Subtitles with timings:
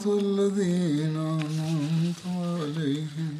[0.00, 3.36] صراط الذين أنعمت عليهم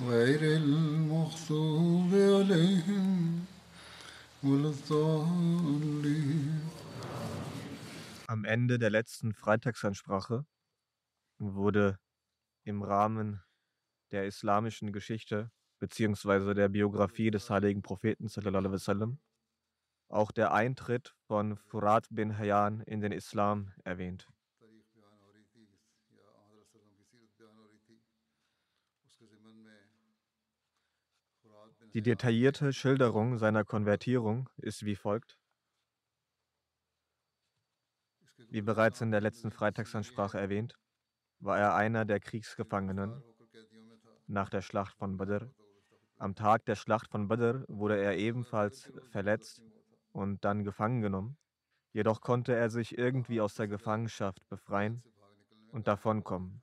[0.00, 3.06] غير المغضوب عليهم
[4.42, 6.60] ولا الضالين
[8.28, 10.44] Am Ende der letzten Freitagsansprache
[11.38, 11.98] wurde
[12.64, 13.40] im Rahmen
[14.10, 19.18] der islamischen Geschichte beziehungsweise der Biografie des heiligen Propheten sallallahu alaihi wasallam
[20.10, 24.28] auch der Eintritt von Furat bin Hayyan in den Islam erwähnt.
[31.95, 35.39] Die detaillierte Schilderung seiner Konvertierung ist wie folgt.
[38.49, 40.75] Wie bereits in der letzten Freitagsansprache erwähnt,
[41.39, 43.23] war er einer der Kriegsgefangenen
[44.27, 45.49] nach der Schlacht von Badr.
[46.17, 49.63] Am Tag der Schlacht von Badr wurde er ebenfalls verletzt
[50.11, 51.37] und dann gefangen genommen.
[51.93, 55.01] Jedoch konnte er sich irgendwie aus der Gefangenschaft befreien
[55.71, 56.61] und davonkommen.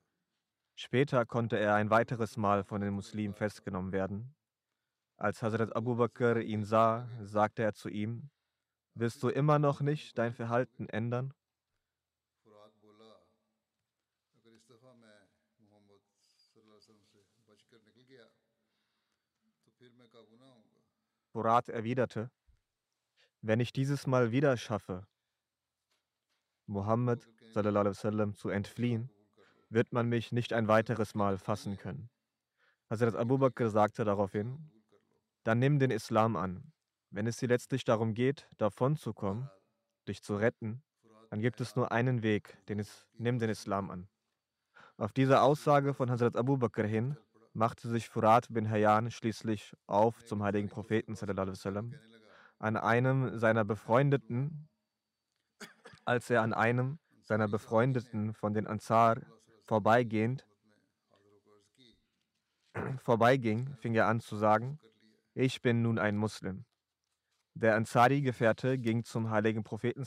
[0.75, 4.35] Später konnte er ein weiteres Mal von den Muslimen festgenommen werden
[5.23, 8.29] als Hazrat Abu Bakr ihn sah, sagte er zu ihm,
[8.95, 11.33] Willst du immer noch nicht dein Verhalten ändern?
[21.31, 22.33] Furat erwiderte,
[23.43, 25.07] wenn ich dieses Mal wieder schaffe,
[26.67, 29.09] Muhammad sallam, zu entfliehen,
[29.69, 32.11] wird man mich nicht ein weiteres Mal fassen können.
[32.91, 34.82] Hazrat Abu Bakr sagte daraufhin,
[35.45, 36.73] dann nimm den Islam an.
[37.11, 39.51] Wenn es dir letztlich darum geht, davonzukommen,
[40.09, 40.83] dich zu retten,
[41.31, 44.09] dann gibt es nur einen Weg, den es, nimm den Islam an.
[44.97, 47.17] Auf diese Aussage von Hazrat Abu Bakr hin
[47.55, 51.95] machte sich Furat bin Hayyan schließlich auf zum heiligen Propheten wasallam,
[52.59, 54.69] an einem seiner Befreundeten,
[56.05, 59.21] als er an einem seiner Befreundeten von den Ansar
[59.65, 60.47] vorbeigehend
[62.99, 64.79] vorbeiging, fing er an zu sagen,
[65.35, 66.65] ich bin nun ein Muslim.
[67.55, 70.05] Der Ansari-Gefährte ging zum heiligen Propheten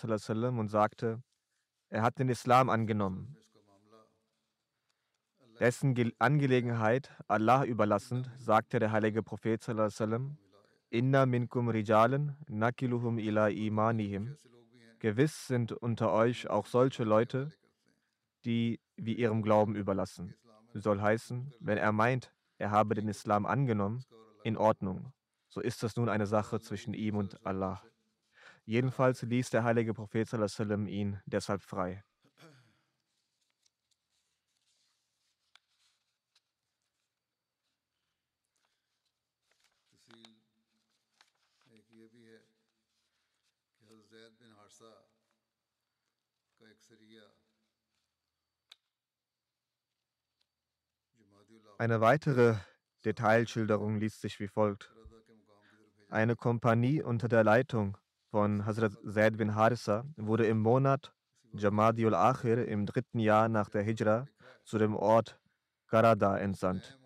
[0.59, 1.22] und sagte,
[1.90, 3.38] er hat den Islam angenommen.
[5.59, 9.66] Dessen Ge Angelegenheit Allah überlassend, sagte der heilige Prophet
[10.90, 14.36] Inna minkum rijalen nakiluhum ila imanihim.
[15.00, 17.52] Gewiss sind unter euch auch solche Leute,
[18.44, 20.36] die wie ihrem Glauben überlassen.
[20.74, 24.03] Soll heißen, wenn er meint, er habe den Islam angenommen,
[24.45, 25.11] in Ordnung.
[25.50, 27.81] So ist das nun eine Sache zwischen ihm und Allah.
[28.63, 32.03] Jedenfalls ließ der heilige Prophet sallam, ihn deshalb frei.
[51.77, 52.56] Eine weitere
[53.06, 54.92] Detailschilderung liest sich wie folgt.
[56.10, 57.98] Eine Kompanie unter der Leitung
[58.31, 61.13] von Hazrat Zaid bin Harissa wurde im Monat
[61.54, 64.25] Jamadiul Akhir im dritten Jahr nach der Hijra
[64.63, 65.40] zu dem Ort
[65.88, 67.00] Karada entsandt.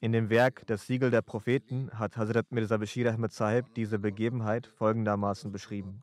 [0.00, 4.66] In dem Werk Das Siegel der Propheten hat Hazrat Mirza Bashir Ahmed Sahib diese Begebenheit
[4.66, 6.02] folgendermaßen beschrieben.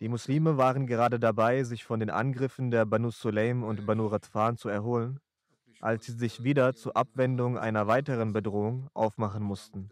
[0.00, 4.56] Die Muslime waren gerade dabei, sich von den Angriffen der Banu Sulaim und Banu Radfan
[4.56, 5.20] zu erholen
[5.82, 9.90] als sie sich wieder zur Abwendung einer weiteren Bedrohung aufmachen mussten.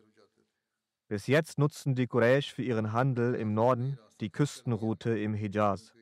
[1.08, 5.92] Bis jetzt nutzten die Quraysh für ihren Handel im Norden die Küstenroute im Hijaz.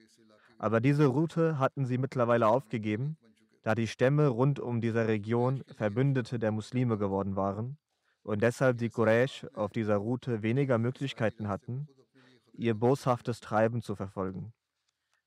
[0.58, 3.16] Aber diese Route hatten sie mittlerweile aufgegeben,
[3.62, 7.78] da die Stämme rund um diese Region Verbündete der Muslime geworden waren
[8.22, 11.88] und deshalb die Quraysh auf dieser Route weniger Möglichkeiten hatten,
[12.52, 14.52] ihr boshaftes Treiben zu verfolgen.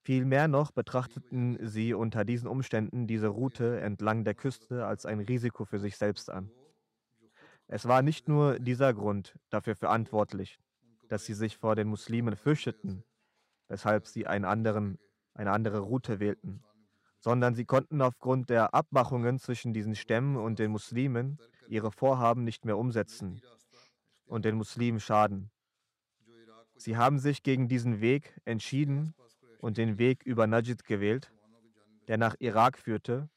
[0.04, 5.64] Vielmehr noch betrachteten sie unter diesen Umständen diese Route entlang der Küste als ein Risiko
[5.64, 6.50] für sich selbst an.
[7.68, 10.60] Es war nicht nur dieser Grund dafür verantwortlich,
[11.08, 13.04] dass sie sich vor den Muslimen fürchteten,
[13.68, 14.98] weshalb sie anderen,
[15.36, 16.64] eine andere Route wählten,
[17.20, 21.38] sondern sie konnten aufgrund der Abmachungen zwischen diesen Stämmen und den Muslimen
[21.68, 23.40] ihre Vorhaben nicht mehr umsetzen
[24.26, 25.52] und den Muslimen schaden.
[26.76, 29.14] Sie haben sich gegen diesen Weg entschieden
[29.62, 31.32] und den Weg über Najd gewählt,
[32.08, 33.30] der nach Irak führte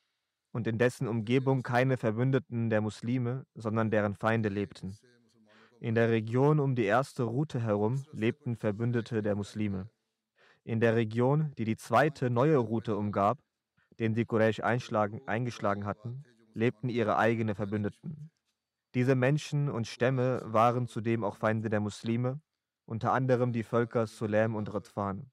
[0.52, 4.96] und in dessen Umgebung keine Verbündeten der Muslime, sondern deren Feinde lebten.
[5.80, 9.90] In der Region um die erste Route herum lebten Verbündete der Muslime.
[10.64, 13.38] In der Region, die die zweite neue Route umgab,
[13.98, 16.24] den die Quraysh eingeschlagen hatten,
[16.54, 18.30] lebten ihre eigenen Verbündeten.
[18.94, 22.40] Diese Menschen und Stämme waren zudem auch Feinde der Muslime,
[22.86, 25.30] unter anderem die Völker Sulaim und Radfan.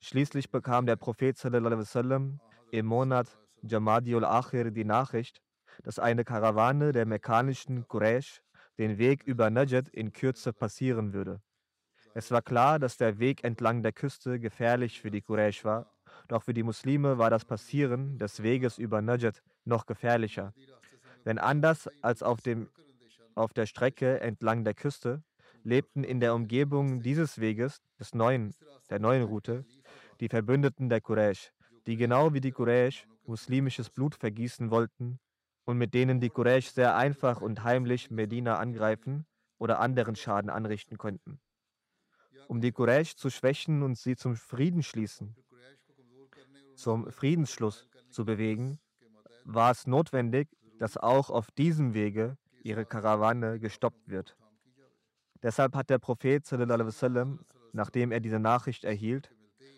[0.00, 2.40] Schließlich bekam der Prophet sallam,
[2.70, 3.28] im Monat
[3.62, 5.40] Jamadiul Akhir die Nachricht,
[5.82, 8.42] dass eine Karawane der mekkanischen Quraysh
[8.78, 11.40] den Weg über Najd in Kürze passieren würde.
[12.14, 15.90] Es war klar, dass der Weg entlang der Küste gefährlich für die Quraysh war,
[16.28, 20.54] doch für die Muslime war das Passieren des Weges über Najd noch gefährlicher.
[21.24, 22.68] Denn anders als auf, dem,
[23.34, 25.22] auf der Strecke entlang der Küste
[25.62, 28.54] lebten in der Umgebung dieses Weges, des neuen,
[28.90, 29.64] der neuen Route,
[30.20, 31.52] die Verbündeten der Quraysh,
[31.86, 35.18] die genau wie die Quraysh muslimisches Blut vergießen wollten
[35.64, 39.26] und mit denen die Quraysh sehr einfach und heimlich Medina angreifen
[39.58, 41.40] oder anderen Schaden anrichten konnten.
[42.48, 45.34] Um die Quraysh zu schwächen und sie zum Friedensschließen,
[46.76, 48.78] zum Friedensschluss zu bewegen,
[49.44, 50.48] war es notwendig,
[50.78, 54.36] dass auch auf diesem Wege ihre Karawane gestoppt wird.
[55.42, 57.40] Deshalb hat der Prophet, sallam,
[57.76, 59.30] nachdem er diese Nachricht erhielt,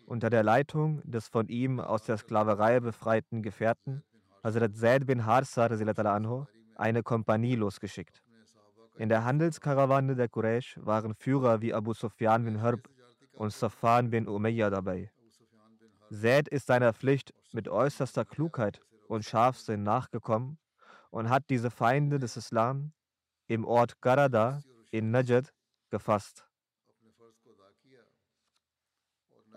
[0.07, 4.03] unter der Leitung des von ihm aus der Sklaverei befreiten Gefährten,
[4.43, 6.47] Hazrat Zaid bin Harsa anhu,
[6.77, 8.23] eine Kompanie losgeschickt.
[8.97, 12.89] In der Handelskarawane der Quraysh waren Führer wie Abu Sufyan bin Harb
[13.33, 15.11] und Safan bin Umayyah dabei.
[16.11, 20.59] Zaid ist seiner Pflicht mit äußerster Klugheit und Scharfsinn nachgekommen
[21.11, 22.93] und hat diese Feinde des Islam
[23.49, 24.61] im Ort Garada
[24.91, 25.53] in Najd
[25.91, 26.48] gefasst.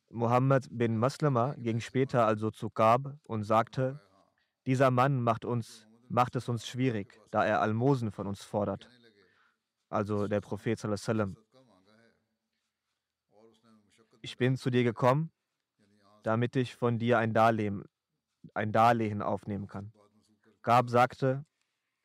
[0.09, 3.99] Muhammad bin Maslama ging später also zu Gab und sagte,
[4.67, 8.89] dieser Mann macht, uns, macht es uns schwierig, da er Almosen von uns fordert.
[9.89, 10.79] Also der Prophet.
[14.21, 15.31] Ich bin zu dir gekommen,
[16.23, 17.83] damit ich von dir ein Darlehen,
[18.53, 19.93] ein Darlehen aufnehmen kann.
[20.61, 21.45] Gab sagte,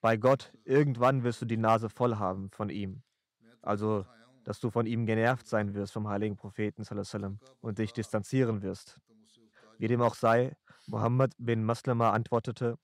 [0.01, 3.03] bei Gott, irgendwann wirst du die Nase voll haben von ihm.
[3.61, 4.07] Also
[4.45, 6.85] dass du von ihm genervt sein wirst vom heiligen Propheten
[7.61, 9.01] und dich distanzieren wirst.
[9.79, 12.79] Wie dem auch sei, Muhammad bin Maslama antwortete,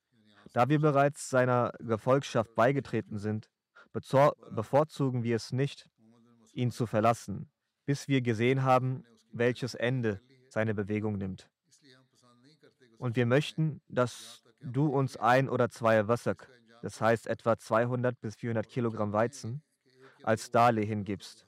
[0.52, 3.48] da wir bereits seiner Gefolgschaft beigetreten sind,
[3.92, 5.88] bevorzugen wir es nicht,
[6.52, 7.50] ihn zu verlassen,
[7.84, 11.50] bis wir gesehen haben, welches Ende seine Bewegung nimmt.
[12.98, 16.50] Und wir möchten, dass du uns ein oder zwei Wassak,
[16.82, 19.62] das heißt etwa 200 bis 400 Kilogramm Weizen,
[20.22, 21.46] als Darleh hingibst.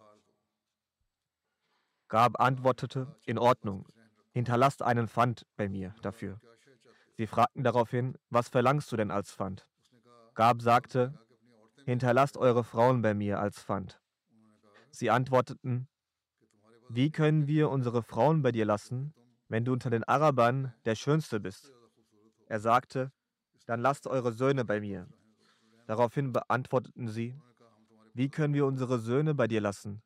[2.09, 3.87] Gab antwortete, in Ordnung,
[4.33, 6.41] hinterlasst einen Pfand bei mir dafür.
[7.17, 9.67] Sie fragten daraufhin, was verlangst du denn als Pfand?
[10.35, 11.19] Gab sagte,
[11.85, 14.01] hinterlasst eure Frauen bei mir als Pfand.
[14.91, 15.89] Sie antworteten,
[16.89, 19.15] wie können wir unsere Frauen bei dir lassen,
[19.49, 21.73] wenn du unter den Arabern der Schönste bist?
[22.47, 23.13] Er sagte,
[23.67, 25.09] dann lasst eure Söhne bei mir.
[25.87, 27.41] Daraufhin beantworteten sie,
[28.15, 30.03] wie können wir unsere Söhne bei dir lassen?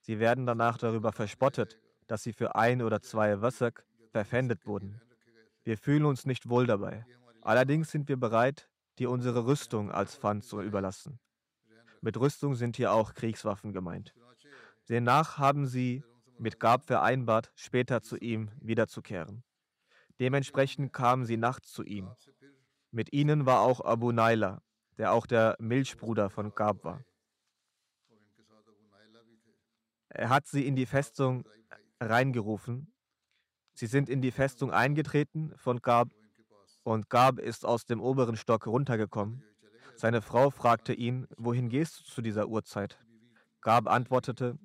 [0.00, 5.00] Sie werden danach darüber verspottet, dass sie für ein oder zwei Wassak verpfändet wurden.
[5.62, 7.06] Wir fühlen uns nicht wohl dabei.
[7.42, 11.20] Allerdings sind wir bereit, dir unsere Rüstung als Pfand zu überlassen.
[12.00, 14.14] Mit Rüstung sind hier auch Kriegswaffen gemeint.
[14.88, 16.02] Demnach haben sie
[16.38, 19.42] mit Gab vereinbart, später zu ihm wiederzukehren.
[20.20, 22.10] Dementsprechend kamen sie nachts zu ihm.
[22.90, 24.62] Mit ihnen war auch Abu Naila,
[24.96, 27.04] der auch der Milchbruder von Gab war.
[30.08, 31.44] Er hat sie in die Festung
[32.00, 32.92] reingerufen.
[33.74, 36.08] Sie sind in die Festung eingetreten von Gab
[36.82, 39.44] und Gab ist aus dem oberen Stock runtergekommen.
[39.96, 42.98] Seine Frau fragte ihn, wohin gehst du zu dieser Uhrzeit?
[43.60, 44.58] Gab antwortete,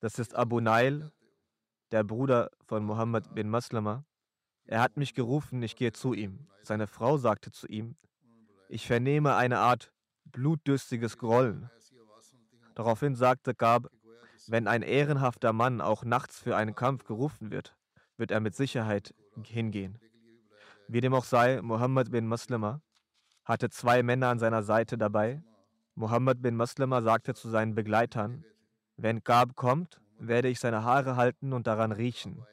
[0.00, 1.12] das ist Abu Nail,
[1.92, 4.04] der Bruder von Muhammad bin Maslama.
[4.64, 6.48] Er hat mich gerufen, ich gehe zu ihm.
[6.62, 7.96] Seine Frau sagte zu ihm,
[8.68, 9.92] ich vernehme eine Art
[10.24, 11.70] blutdürstiges Grollen.
[12.74, 13.88] Daraufhin sagte Gab,
[14.48, 17.76] wenn ein ehrenhafter Mann auch nachts für einen Kampf gerufen wird,
[18.16, 20.00] wird er mit Sicherheit hingehen.
[20.88, 22.80] Wie dem auch sei, Muhammad bin Maslama
[23.44, 25.42] hatte zwei Männer an seiner Seite dabei.
[25.94, 28.44] Muhammad bin Maslama sagte zu seinen Begleitern,
[28.96, 32.44] wenn Gab kommt, werde ich seine Haare halten und daran riechen.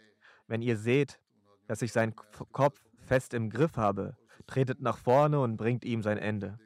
[0.47, 1.19] Wenn ihr seht,
[1.67, 2.15] dass ich seinen
[2.51, 4.17] Kopf fest im Griff habe,
[4.47, 6.57] tretet nach vorne und bringt ihm sein Ende.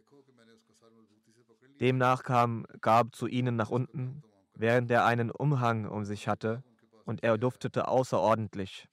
[1.81, 4.23] Demnach kam Gab zu ihnen nach unten,
[4.63, 6.63] während er einen Umhang um sich hatte,
[7.03, 8.87] und er duftete außerordentlich.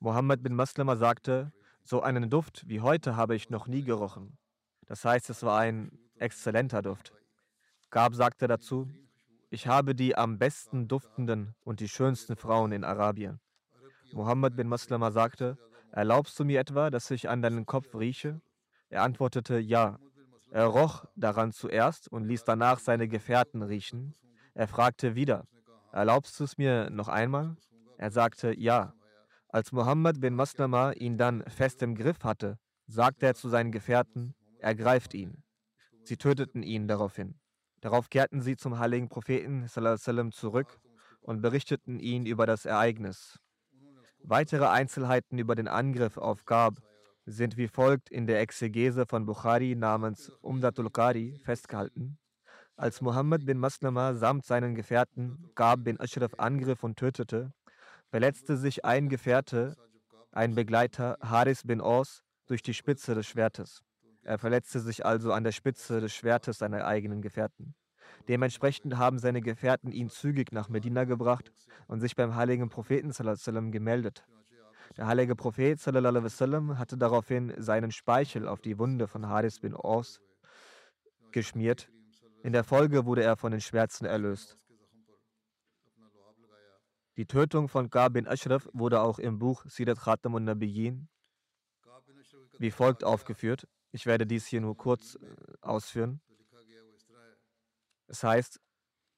[0.00, 1.52] Mohammed bin Maslama sagte,
[1.84, 4.38] so einen Duft wie heute habe ich noch nie gerochen.
[4.86, 7.12] Das heißt, es war ein exzellenter Duft.
[7.90, 8.88] Gab sagte dazu,
[9.50, 13.38] ich habe die am besten duftenden und die schönsten Frauen in Arabien.
[14.12, 15.58] Muhammad bin Maslama sagte,
[15.92, 18.40] erlaubst du mir etwa, dass ich an deinen Kopf rieche?
[18.88, 20.00] Er antwortete, ja.
[20.50, 24.16] Er roch daran zuerst und ließ danach seine Gefährten riechen.
[24.60, 25.46] Er fragte wieder,
[25.90, 27.56] erlaubst du es mir noch einmal?
[27.96, 28.92] Er sagte, ja.
[29.48, 34.34] Als Muhammad bin Maslama ihn dann fest im Griff hatte, sagte er zu seinen Gefährten,
[34.58, 35.42] ergreift ihn.
[36.04, 37.40] Sie töteten ihn daraufhin.
[37.80, 40.78] Darauf kehrten sie zum heiligen Propheten zurück
[41.22, 43.40] und berichteten ihn über das Ereignis.
[44.22, 46.74] Weitere Einzelheiten über den Angriff auf Gab
[47.24, 52.19] sind wie folgt in der Exegese von Bukhari namens Umdatul Qari festgehalten.
[52.80, 57.52] Als Muhammad bin Maslama samt seinen Gefährten Gab bin Ashraf angriff und tötete,
[58.08, 59.76] verletzte sich ein Gefährte,
[60.32, 63.82] ein Begleiter, Haris bin Aus, durch die Spitze des Schwertes.
[64.22, 67.74] Er verletzte sich also an der Spitze des Schwertes seiner eigenen Gefährten.
[68.28, 71.52] Dementsprechend haben seine Gefährten ihn zügig nach Medina gebracht
[71.86, 74.24] und sich beim heiligen Propheten sallam, gemeldet.
[74.96, 80.22] Der heilige Prophet sallam, hatte daraufhin seinen Speichel auf die Wunde von Haris bin Aus
[81.30, 81.90] geschmiert.
[82.42, 84.58] In der Folge wurde er von den Schwärzen erlöst.
[87.16, 91.08] Die Tötung von Ka bin Ashraf wurde auch im Buch Sirat Khatam und Nabiyyin
[92.60, 93.66] wie folgt aufgeführt.
[93.90, 95.26] Ich werde dies hier nur kurz äh,
[95.62, 96.20] ausführen.
[98.06, 98.60] Es heißt,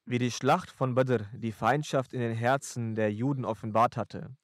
[0.05, 4.35] wie die Schlacht von Badr die Feindschaft in den Herzen der Juden offenbart hatte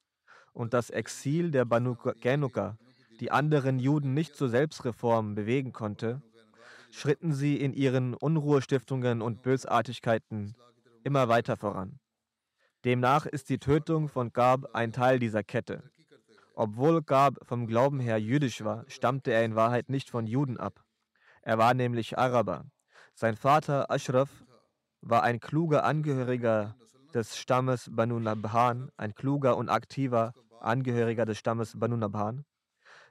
[0.51, 2.77] und das Exil der Banu Genuka
[3.19, 6.21] die anderen Juden nicht zur Selbstreform bewegen konnte,
[6.91, 10.55] schritten sie in ihren Unruhestiftungen und Bösartigkeiten
[11.03, 11.99] immer weiter voran.
[12.85, 15.83] Demnach ist die Tötung von Gab ein Teil dieser Kette.
[16.55, 20.83] Obwohl Gab vom Glauben her jüdisch war, stammte er in Wahrheit nicht von Juden ab.
[21.41, 22.65] Er war nämlich Araber.
[23.13, 24.29] Sein Vater Ashraf
[25.01, 26.75] war ein kluger Angehöriger
[27.13, 32.45] des Stammes Banu Nabhan, ein kluger und aktiver Angehöriger des Stammes Banu Nabhan,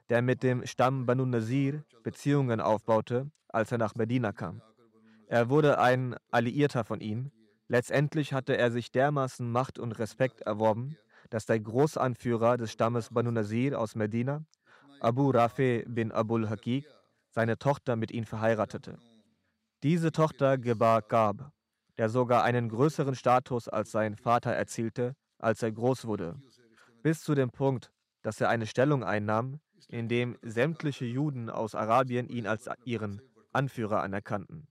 [0.09, 4.61] der mit dem Stamm Banu Nazir Beziehungen aufbaute, als er nach Medina kam.
[5.27, 7.31] Er wurde ein Alliierter von ihnen.
[7.67, 10.97] Letztendlich hatte er sich dermaßen Macht und Respekt erworben,
[11.29, 14.43] dass der Großanführer des Stammes Banu Nazir aus Medina,
[14.99, 16.87] Abu Rafi bin Abul Hakik,
[17.29, 18.97] seine Tochter mit ihm verheiratete.
[19.83, 21.51] Diese Tochter gebar Gab,
[21.97, 26.41] der sogar einen größeren Status als sein Vater erzielte, als er groß wurde,
[27.03, 27.91] bis zu dem Punkt,
[28.23, 33.21] dass er eine Stellung einnahm, in dem sämtliche Juden aus Arabien ihn als ihren
[33.51, 34.67] Anführer anerkannten.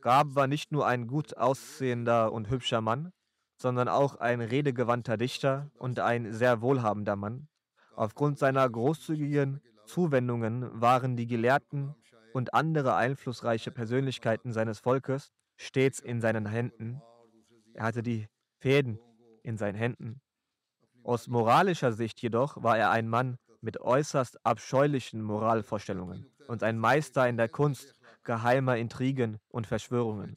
[0.00, 3.12] Gab war nicht nur ein gut aussehender und hübscher Mann,
[3.56, 7.48] sondern auch ein redegewandter Dichter und ein sehr wohlhabender Mann.
[7.94, 11.94] Aufgrund seiner großzügigen Zuwendungen waren die Gelehrten
[12.34, 17.00] und andere einflussreiche Persönlichkeiten seines Volkes stets in seinen Händen.
[17.72, 18.98] Er hatte die Fäden
[19.42, 20.20] in seinen Händen.
[21.02, 27.28] Aus moralischer Sicht jedoch war er ein Mann mit äußerst abscheulichen Moralvorstellungen und ein Meister
[27.28, 30.36] in der Kunst geheimer Intrigen und Verschwörungen.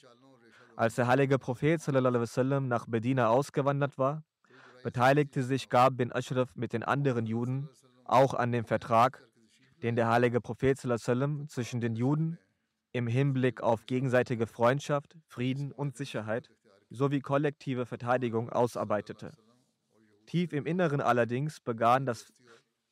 [0.76, 4.24] Als der heilige Prophet sallam, nach Medina ausgewandert war,
[4.82, 7.70] beteiligte sich Gab bin Ashraf mit den anderen Juden
[8.04, 9.24] auch an dem Vertrag,
[9.84, 12.40] den der heilige Prophet sallam, zwischen den Juden
[12.94, 16.50] im Hinblick auf gegenseitige Freundschaft, Frieden und Sicherheit
[16.90, 19.34] sowie kollektive Verteidigung ausarbeitete.
[20.26, 22.34] Tief im Inneren allerdings begann das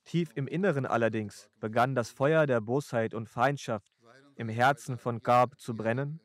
[0.07, 3.91] Tief im Inneren allerdings begann das Feuer der Bosheit und Feindschaft
[4.37, 6.21] im Herzen von Gab zu brennen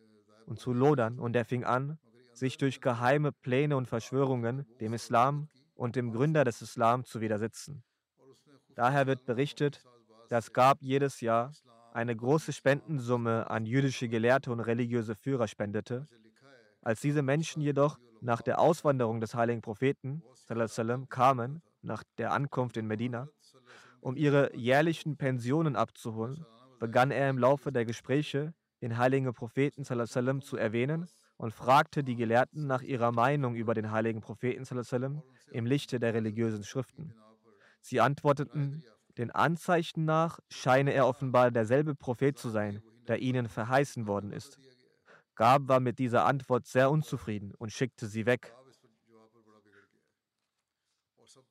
[0.47, 1.99] und zu lodern und er fing an,
[2.33, 7.83] sich durch geheime Pläne und Verschwörungen dem Islam und dem Gründer des Islam zu widersetzen.
[8.77, 9.83] Daher wird berichtet,
[10.29, 11.51] dass Gab jedes Jahr
[11.93, 16.07] eine große Spendensumme an jüdische Gelehrte und religiöse Führer spendete.
[16.83, 20.23] Als diese Menschen jedoch nach der Auswanderung des heiligen Propheten
[21.09, 23.29] kamen, nach der Ankunft in Medina,
[24.03, 26.45] um ihre jährlichen Pensionen abzuholen,
[26.81, 31.07] begann er im Laufe der Gespräche den heiligen Propheten sallam, zu erwähnen
[31.37, 36.15] und fragte die Gelehrten nach ihrer Meinung über den heiligen Propheten sallam, im Lichte der
[36.15, 37.15] religiösen Schriften.
[37.81, 38.85] Sie antworteten,
[39.19, 44.59] den Anzeichen nach scheine er offenbar derselbe Prophet zu sein, der ihnen verheißen worden ist.
[45.37, 48.53] Gab war mit dieser Antwort sehr unzufrieden und schickte sie weg,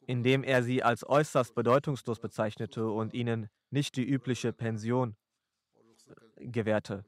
[0.08, 5.16] indem er sie als äußerst bedeutungslos bezeichnete und ihnen nicht die übliche Pension
[6.38, 7.06] gewährte.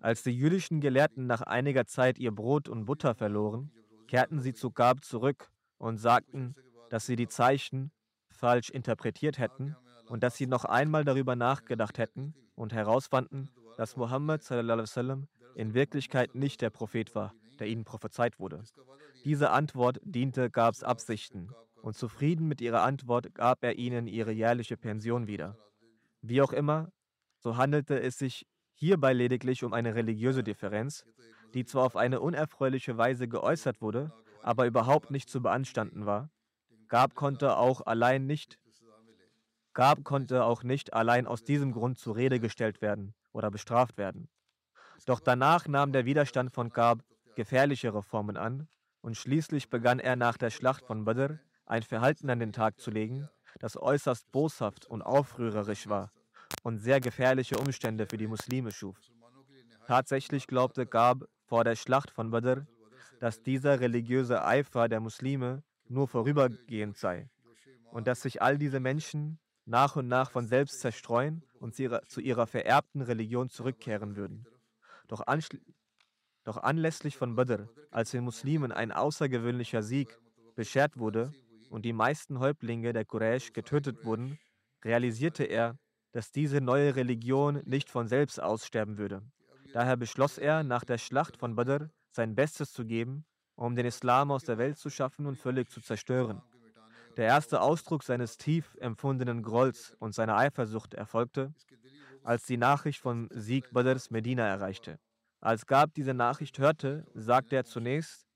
[0.00, 3.70] Als die jüdischen Gelehrten nach einiger Zeit ihr Brot und Butter verloren,
[4.08, 6.54] kehrten sie zu Gab zurück und sagten,
[6.90, 7.92] dass sie die Zeichen
[8.30, 9.76] falsch interpretiert hätten
[10.08, 14.42] und dass sie noch einmal darüber nachgedacht hätten und herausfanden, dass Mohammed
[15.54, 18.64] in Wirklichkeit nicht der Prophet war, der ihnen prophezeit wurde.
[19.24, 21.50] Diese Antwort diente Gabs Absichten
[21.82, 25.58] und zufrieden mit ihrer Antwort gab er ihnen ihre jährliche Pension wieder.
[26.22, 26.92] Wie auch immer,
[27.40, 31.04] so handelte es sich hierbei lediglich um eine religiöse Differenz,
[31.54, 36.30] die zwar auf eine unerfreuliche Weise geäußert wurde, aber überhaupt nicht zu beanstanden war.
[36.88, 38.58] Gab konnte auch allein nicht
[39.74, 44.28] Gab konnte auch nicht allein aus diesem Grund zur Rede gestellt werden oder bestraft werden.
[45.06, 47.02] Doch danach nahm der Widerstand von Gab
[47.36, 48.68] gefährlichere Formen an
[49.00, 52.90] und schließlich begann er nach der Schlacht von Badr ein Verhalten an den Tag zu
[52.90, 53.28] legen,
[53.60, 56.10] das äußerst boshaft und aufrührerisch war
[56.62, 58.96] und sehr gefährliche Umstände für die Muslime schuf.
[59.86, 62.66] Tatsächlich glaubte Gab vor der Schlacht von Badr,
[63.20, 67.28] dass dieser religiöse Eifer der Muslime nur vorübergehend sei
[67.90, 72.46] und dass sich all diese Menschen nach und nach von selbst zerstreuen und zu ihrer,
[72.46, 74.46] vererbten Religion zurückkehren würden.
[75.08, 75.22] Doch,
[76.44, 80.18] doch anlässlich von Badr, als den Muslimen ein außergewöhnlicher Sieg
[80.54, 81.32] beschert wurde
[81.72, 84.38] und die meisten Häuptlinge der Quraysh getötet wurden,
[84.84, 85.78] realisierte er,
[86.12, 89.22] dass diese neue Religion nicht von selbst aussterben würde.
[89.72, 94.30] Daher beschloss er, nach der Schlacht von Badr sein Bestes zu geben, um den Islam
[94.30, 96.42] aus der Welt zu schaffen und völlig zu zerstören.
[97.16, 101.54] Der erste Ausdruck seines tief empfundenen Grolls und seiner Eifersucht erfolgte,
[102.22, 104.98] als die Nachricht vom Sieg Badrs Medina erreichte.
[105.40, 108.26] Als Gab diese Nachricht hörte, sagte er zunächst,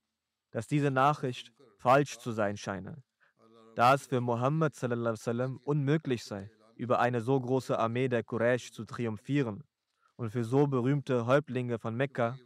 [0.49, 3.03] dass diese Nachricht falsch zu sein scheine,
[3.77, 4.19] da es für
[5.15, 9.63] sallam, unmöglich sei, über eine so große Armee der Quraysh zu triumphieren
[10.15, 12.39] und für so berühmte Häuptlinge von Mekka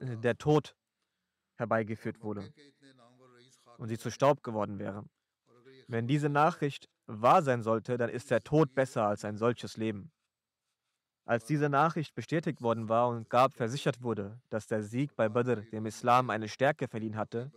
[0.00, 0.74] der Tod
[1.54, 2.52] herbeigeführt wurde
[3.76, 5.04] und sie zu Staub geworden wäre.
[5.86, 10.10] Wenn diese Nachricht wahr sein sollte, dann ist der Tod besser als ein solches Leben.
[11.28, 15.56] Als diese Nachricht bestätigt worden war und Gab versichert wurde, dass der Sieg bei Badr
[15.56, 17.52] dem Islam eine Stärke verliehen hatte,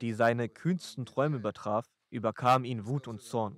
[0.00, 3.56] die seine kühnsten Träume übertraf, überkam ihn Wut und Zorn.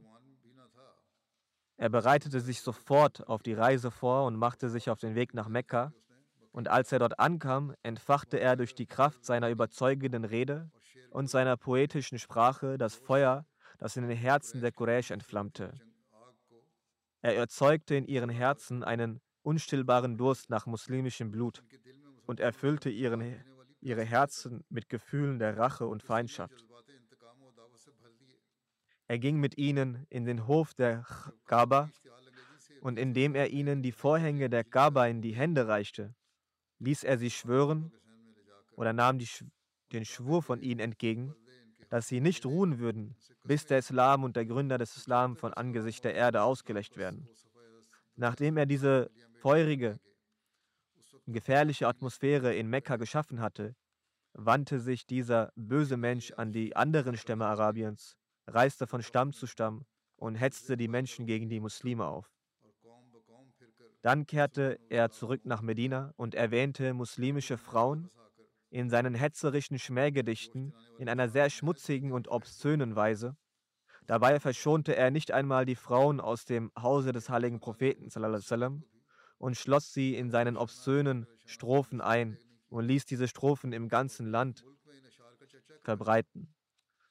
[1.76, 5.48] Er bereitete sich sofort auf die Reise vor und machte sich auf den Weg nach
[5.48, 5.92] Mekka.
[6.50, 10.70] Und als er dort ankam, entfachte er durch die Kraft seiner überzeugenden Rede
[11.10, 13.44] und seiner poetischen Sprache das Feuer,
[13.76, 15.74] das in den Herzen der Quraysh entflammte.
[17.20, 21.62] Er erzeugte in ihren Herzen einen unstillbaren Durst nach muslimischem Blut
[22.26, 23.44] und erfüllte ihren,
[23.80, 26.66] ihre Herzen mit Gefühlen der Rache und Feindschaft.
[29.06, 31.04] Er ging mit ihnen in den Hof der
[31.44, 31.90] Kaaba
[32.80, 36.14] und indem er ihnen die Vorhänge der Kaaba in die Hände reichte,
[36.78, 37.92] ließ er sie schwören
[38.76, 39.28] oder nahm die,
[39.92, 41.34] den Schwur von ihnen entgegen,
[41.90, 46.02] dass sie nicht ruhen würden, bis der Islam und der Gründer des Islam von Angesicht
[46.04, 47.28] der Erde ausgelöscht werden.
[48.16, 49.98] Nachdem er diese feurige,
[51.26, 53.74] gefährliche Atmosphäre in Mekka geschaffen hatte,
[54.32, 59.84] wandte sich dieser böse Mensch an die anderen Stämme Arabiens reiste von Stamm zu Stamm
[60.16, 62.30] und hetzte die Menschen gegen die Muslime auf.
[64.02, 68.10] Dann kehrte er zurück nach Medina und erwähnte muslimische Frauen
[68.70, 73.36] in seinen hetzerischen Schmähgedichten in einer sehr schmutzigen und obszönen Weise.
[74.06, 78.10] Dabei verschonte er nicht einmal die Frauen aus dem Hause des heiligen Propheten
[79.38, 82.38] und schloss sie in seinen obszönen Strophen ein
[82.68, 84.64] und ließ diese Strophen im ganzen Land
[85.82, 86.54] verbreiten.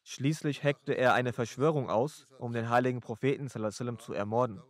[0.04, 3.50] Schließlich heckte er eine Verschwörung aus, um den heiligen Propheten
[3.98, 4.62] zu ermorden.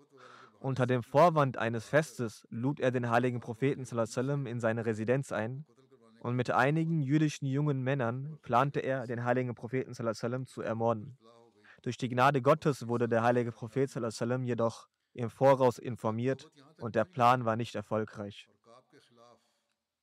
[0.59, 3.85] Unter dem Vorwand eines Festes lud er den heiligen Propheten
[4.45, 5.65] in seine Residenz ein
[6.21, 9.93] und mit einigen jüdischen jungen Männern plante er, den heiligen Propheten
[10.45, 11.17] zu ermorden.
[11.83, 17.03] Durch die Gnade Gottes wurde der heilige Prophet sallam, jedoch im Voraus informiert und der
[17.03, 18.47] Plan war nicht erfolgreich.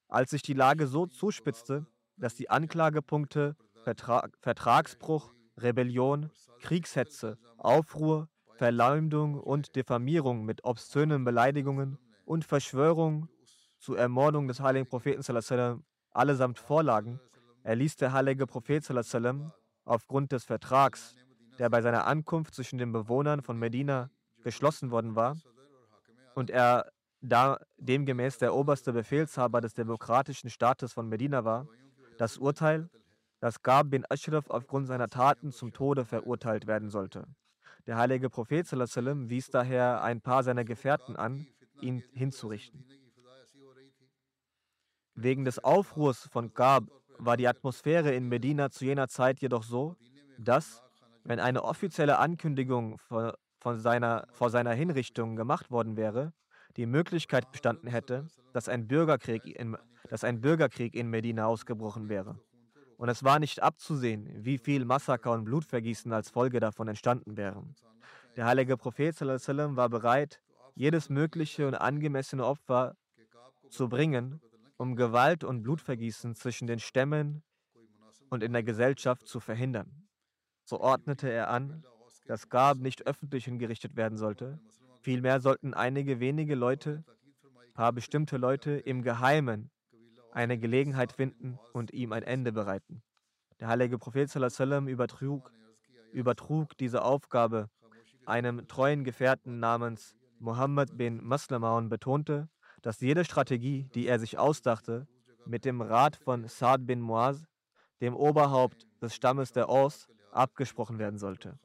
[0.06, 9.40] Als sich die Lage so zuspitzte, dass die Anklagepunkte Vertrag, Vertragsbruch, Rebellion, Kriegshetze, Aufruhr, Verleumdung
[9.40, 13.30] und Diffamierung mit obszönen Beleidigungen und Verschwörung
[13.78, 17.20] zur Ermordung des heiligen Propheten sallam, allesamt vorlagen,
[17.62, 19.52] erließ der heilige Prophet sallam,
[19.84, 21.16] aufgrund des Vertrags,
[21.60, 24.08] der bei seiner Ankunft zwischen den Bewohnern von Medina
[24.42, 25.36] geschlossen worden war
[26.34, 31.68] und er da demgemäß der oberste Befehlshaber des demokratischen Staates von Medina war,
[32.16, 32.88] das Urteil,
[33.40, 37.26] dass Gab bin Ashraf aufgrund seiner Taten zum Tode verurteilt werden sollte.
[37.86, 41.46] Der heilige Prophet sallam, wies daher ein paar seiner Gefährten an,
[41.82, 42.86] ihn hinzurichten.
[45.14, 46.84] Wegen des Aufruhrs von Gab
[47.18, 49.96] war die Atmosphäre in Medina zu jener Zeit jedoch so,
[50.38, 50.82] dass,
[51.24, 53.32] wenn eine offizielle Ankündigung von,
[53.78, 56.32] seiner, vor seiner Hinrichtung gemacht worden wäre,
[56.76, 59.76] die Möglichkeit bestanden hätte, dass ein Bürgerkrieg in,
[60.08, 62.38] dass ein Bürgerkrieg in Medina ausgebrochen wäre
[63.00, 67.74] und es war nicht abzusehen, wie viel Massaker und Blutvergießen als Folge davon entstanden wären.
[68.36, 70.42] Der heilige Prophet war bereit,
[70.74, 72.98] jedes mögliche und angemessene Opfer
[73.70, 74.42] zu bringen,
[74.76, 77.42] um Gewalt und Blutvergießen zwischen den Stämmen
[78.28, 80.06] und in der Gesellschaft zu verhindern.
[80.70, 81.82] So ordnete er an,
[82.26, 84.60] dass Gab nicht öffentlich hingerichtet werden sollte.
[85.00, 87.02] Vielmehr sollten einige wenige Leute,
[87.74, 89.72] paar bestimmte Leute im Geheimen
[90.30, 93.02] eine Gelegenheit finden und ihm ein Ende bereiten.
[93.58, 95.50] Der heilige Prophet sallam, übertrug,
[96.12, 97.68] übertrug diese Aufgabe
[98.26, 102.48] einem treuen Gefährten namens Muhammad bin Maslama und betonte,
[102.80, 105.08] dass jede Strategie, die er sich ausdachte,
[105.46, 107.42] mit dem Rat von Saad bin Muaz,
[108.00, 111.58] dem Oberhaupt des Stammes der Aus, abgesprochen werden sollte.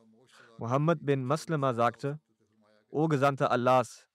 [0.58, 2.19] Muhammad bin Maslama sagte,
[2.89, 4.08] O Gesandter Allahs,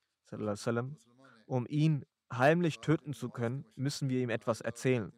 [1.45, 5.11] um ihn heimlich töten zu können, müssen wir ihm etwas erzählen,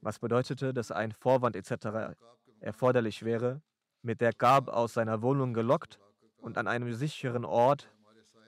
[0.00, 2.14] was bedeutete, dass ein Vorwand etc.
[2.60, 3.62] erforderlich wäre,
[4.02, 5.98] mit der Gab aus seiner Wohnung gelockt
[6.36, 7.90] und an einem sicheren Ort,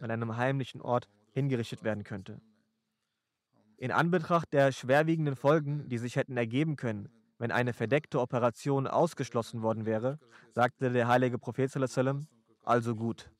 [0.00, 2.40] an einem heimlichen Ort hingerichtet werden könnte.
[3.76, 7.08] In Anbetracht der schwerwiegenden Folgen, die sich hätten ergeben können,
[7.40, 10.18] wenn eine verdeckte Operation ausgeschlossen worden wäre,
[10.54, 11.72] sagte der heilige Prophet
[12.64, 13.30] also gut.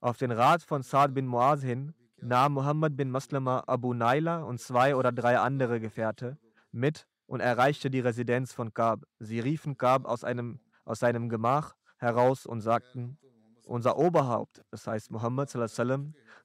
[0.00, 4.60] Auf den Rat von Saad bin Muaz hin nahm Muhammad bin Maslama Abu Naila und
[4.60, 6.38] zwei oder drei andere Gefährte
[6.70, 9.00] mit und erreichte die Residenz von Gab.
[9.18, 13.18] Sie riefen Gab aus, einem, aus seinem Gemach heraus und sagten,
[13.66, 15.50] unser Oberhaupt, das heißt Muhammad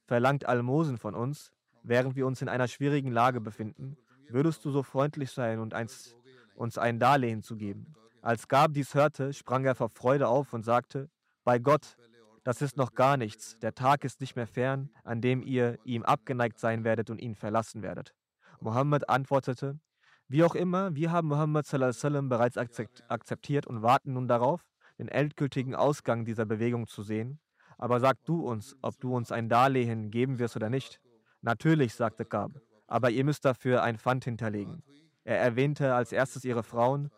[0.05, 1.51] verlangt Almosen von uns,
[1.83, 3.95] während wir uns in einer schwierigen Lage befinden.
[4.27, 6.15] Würdest du so freundlich sein und eins,
[6.59, 7.93] uns ein Darlehen zu geben?
[8.21, 11.09] Als Gab dies hörte, sprang er vor Freude auf und sagte,
[11.45, 11.95] bei Gott,
[12.43, 13.57] das ist noch gar nichts.
[13.59, 17.35] Der Tag ist nicht mehr fern, an dem ihr ihm abgeneigt sein werdet und ihn
[17.35, 18.13] verlassen werdet.
[18.59, 19.79] Mohammed antwortete,
[20.27, 21.31] wie auch immer, wir haben
[21.63, 24.65] sallam, bereits akzeptiert und warten nun darauf,
[24.99, 27.39] den endgültigen Ausgang dieser Bewegung zu sehen.
[27.77, 30.99] Aber sag du uns, ob du uns ein Darlehen geben wirst oder nicht.
[31.41, 32.51] Natürlich, sagte Gab,
[32.85, 34.83] aber ihr müsst dafür ein Pfand hinterlegen.
[35.23, 37.11] Er erwähnte als erstes ihre Frauen,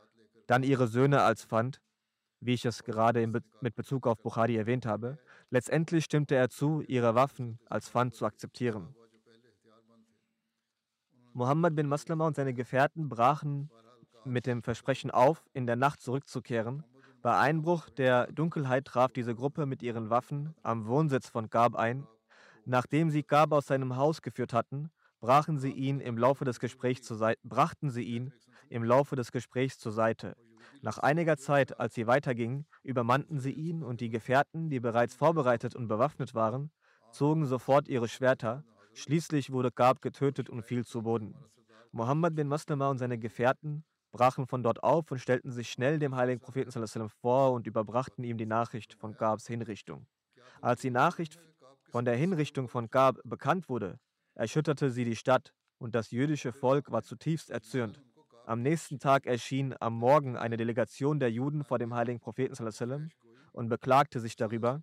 [0.48, 1.82] dann ihre Söhne als Pfand,
[2.40, 5.18] wie ich es gerade Be mit Bezug auf Bukhari erwähnt habe.
[5.50, 8.96] Letztendlich stimmte er zu, ihre Waffen als Pfand zu akzeptieren.
[11.34, 13.70] Muhammad bin Maslama und seine Gefährten brachen
[14.26, 16.84] mit dem Versprechen auf, in der Nacht zurückzukehren.
[17.22, 22.08] Bei Einbruch der Dunkelheit traf diese Gruppe mit ihren Waffen am Wohnsitz von Gab ein.
[22.66, 27.04] Nachdem sie Gab aus seinem Haus geführt hatten, brachen sie ihn im Laufe des Gesprächs
[27.04, 28.34] zur Seite, brachten sie ihn
[28.70, 30.36] im Laufe des Gesprächs zur Seite.
[30.82, 35.76] Nach einiger Zeit, als sie weitergingen, übermannten sie ihn und die Gefährten, die bereits vorbereitet
[35.76, 36.72] und bewaffnet waren,
[37.12, 38.64] zogen sofort ihre Schwerter.
[38.94, 41.36] Schließlich wurde Gab getötet und fiel zu Boden.
[41.92, 46.16] Mohammed bin Maslama und seine Gefährten brachen von dort auf und stellten sich schnell dem
[46.16, 46.72] heiligen Propheten
[47.10, 50.06] vor und überbrachten ihm die Nachricht von Gabs Hinrichtung.
[50.62, 51.40] Als die Nachricht
[51.90, 54.00] von der Hinrichtung von Gab bekannt wurde,
[54.36, 58.02] erschütterte sie die Stadt und das jüdische Volk war zutiefst erzürnt.
[58.46, 63.10] Am nächsten Tag erschien am Morgen eine Delegation der Juden vor dem heiligen Propheten
[63.54, 64.82] und beklagte sich darüber,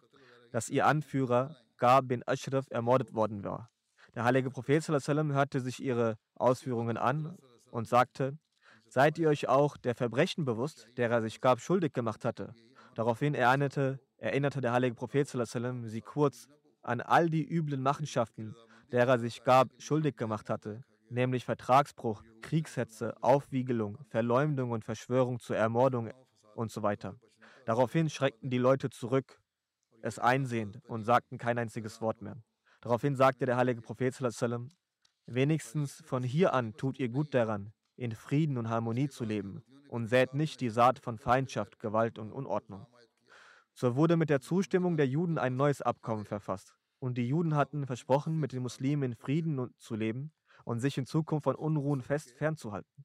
[0.52, 3.70] dass ihr Anführer Gab bin Ashraf ermordet worden war.
[4.14, 7.36] Der heilige Prophet hörte sich ihre Ausführungen an
[7.70, 8.38] und sagte,
[8.88, 12.54] Seid ihr euch auch der Verbrechen bewusst, derer sich Gab schuldig gemacht hatte?
[12.94, 16.48] Daraufhin erinnerte, erinnerte der heilige Prophet sie kurz
[16.82, 18.56] an all die üblen Machenschaften,
[18.92, 26.10] derer sich Gab schuldig gemacht hatte, nämlich Vertragsbruch, Kriegshetze, Aufwiegelung, Verleumdung und Verschwörung zur Ermordung
[26.54, 27.16] und so weiter.
[27.66, 29.40] Daraufhin schreckten die Leute zurück,
[30.00, 32.36] es einsehend und sagten kein einziges Wort mehr.
[32.80, 34.14] Daraufhin sagte der heilige Prophet
[35.26, 40.06] wenigstens von hier an tut ihr gut daran, in Frieden und Harmonie zu leben und
[40.06, 42.86] sät nicht die Saat von Feindschaft, Gewalt und Unordnung.
[43.74, 46.77] So wurde mit der Zustimmung der Juden ein neues Abkommen verfasst.
[46.98, 50.32] Und die Juden hatten versprochen, mit den Muslimen in Frieden zu leben
[50.64, 53.04] und sich in Zukunft von Unruhen fest fernzuhalten.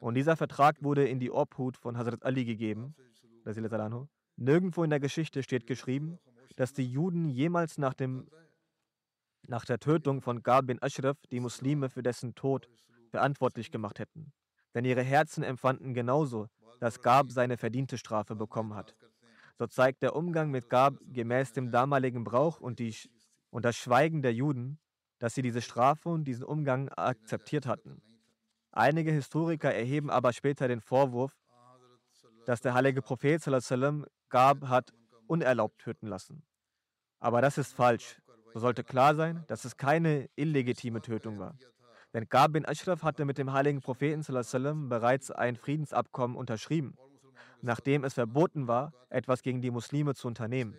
[0.00, 2.94] Und dieser Vertrag wurde in die Obhut von Hazrat Ali gegeben.
[4.36, 6.18] Nirgendwo in der Geschichte steht geschrieben,
[6.56, 8.28] dass die Juden jemals nach, dem,
[9.46, 12.68] nach der Tötung von Gab bin Ashraf die Muslime für dessen Tod
[13.10, 14.32] verantwortlich gemacht hätten.
[14.74, 16.48] Denn ihre Herzen empfanden genauso,
[16.80, 18.96] dass Gab seine verdiente Strafe bekommen hat.
[19.58, 22.94] So zeigt der Umgang mit Gab gemäß dem damaligen Brauch und, die,
[23.52, 24.78] und das Schweigen der Juden,
[25.18, 28.02] dass sie diese Strafe und diesen Umgang akzeptiert hatten.
[28.72, 31.36] Einige Historiker erheben aber später den Vorwurf,
[32.46, 33.40] dass der heilige Prophet
[34.30, 34.92] Gab hat
[35.26, 36.42] unerlaubt töten lassen.
[37.20, 38.20] Aber das ist falsch.
[38.54, 41.54] So sollte klar sein, dass es keine illegitime Tötung war.
[42.14, 44.22] Denn Gab bin Ashraf hatte mit dem heiligen Propheten
[44.88, 46.96] bereits ein Friedensabkommen unterschrieben,
[47.60, 50.74] nachdem es verboten war, etwas gegen die Muslime zu unternehmen.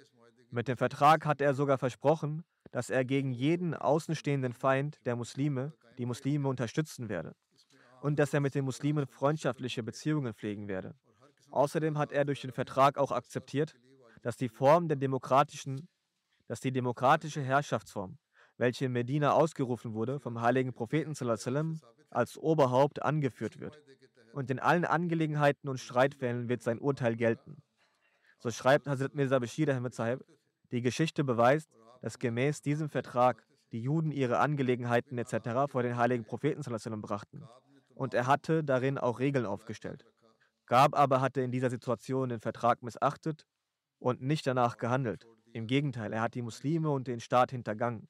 [0.49, 5.71] Mit dem Vertrag hatte er sogar versprochen, dass er gegen jeden außenstehenden Feind der Muslime
[5.97, 7.33] die Muslime unterstützen werde
[8.01, 10.95] und dass er mit den Muslimen freundschaftliche Beziehungen pflegen werde.
[11.51, 13.75] Außerdem hat er durch den Vertrag auch akzeptiert,
[14.23, 15.88] dass die Form der demokratischen,
[16.47, 18.17] dass die demokratische Herrschaftsform
[18.57, 21.13] welche in Medina ausgerufen wurde, vom heiligen Propheten
[22.09, 23.81] als Oberhaupt angeführt wird.
[24.33, 27.62] Und in allen Angelegenheiten und Streitfällen wird sein Urteil gelten.
[28.39, 30.23] So schreibt Hazrat Mirza Bashir Ahmed Sahib,
[30.71, 31.69] die Geschichte beweist,
[32.03, 35.71] dass gemäß diesem Vertrag die Juden ihre Angelegenheiten etc.
[35.71, 36.61] vor den heiligen Propheten
[37.01, 37.47] brachten.
[37.95, 40.05] Und er hatte darin auch Regeln aufgestellt.
[40.65, 43.45] Gab aber hatte in dieser Situation den Vertrag missachtet
[43.99, 45.25] und nicht danach gehandelt.
[45.53, 48.09] Im Gegenteil, er hat die Muslime und den Staat hintergangen.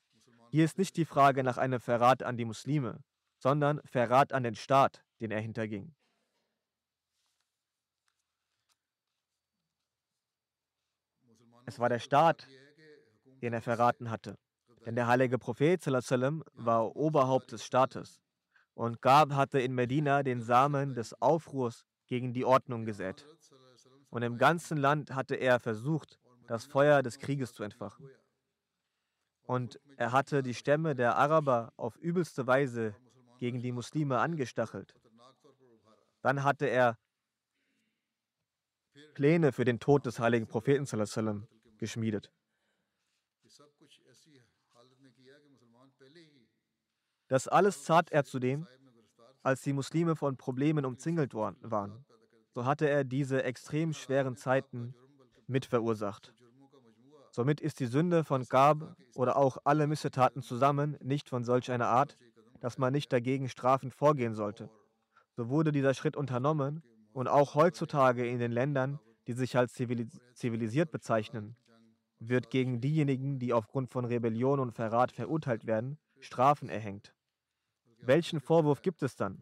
[0.50, 3.00] Hier ist nicht die Frage nach einem Verrat an die Muslime,
[3.38, 5.94] sondern Verrat an den Staat, den er hinterging.
[11.66, 12.48] Es war der Staat,
[13.44, 14.40] den er verraten hatte.
[14.88, 18.20] Denn der heilige Prophet war Oberhaupt des Staates.
[18.74, 23.24] Und Gab hatte in Medina den Samen des Aufruhrs gegen die Ordnung gesät.
[24.10, 28.10] Und im ganzen Land hatte er versucht, das Feuer des Krieges zu entfachen
[29.46, 32.96] und er hatte die Stämme der Araber auf übelste Weise
[33.40, 34.96] gegen die Muslime angestachelt.
[36.22, 36.98] Dann hatte er
[39.14, 40.88] Pläne für den Tod des heiligen Propheten
[41.78, 42.32] geschmiedet.
[47.34, 48.68] Das alles tat er zudem,
[49.42, 52.06] als die Muslime von Problemen umzingelt waren.
[52.52, 54.94] So hatte er diese extrem schweren Zeiten
[55.48, 56.32] mitverursacht.
[57.32, 61.88] Somit ist die Sünde von Gab oder auch alle Missetaten zusammen nicht von solch einer
[61.88, 62.18] Art,
[62.60, 64.70] dass man nicht dagegen strafend vorgehen sollte.
[65.36, 70.92] So wurde dieser Schritt unternommen und auch heutzutage in den Ländern, die sich als zivilisiert
[70.92, 71.56] bezeichnen,
[72.20, 77.12] wird gegen diejenigen, die aufgrund von Rebellion und Verrat verurteilt werden, Strafen erhängt.
[78.06, 79.42] Welchen Vorwurf gibt es dann?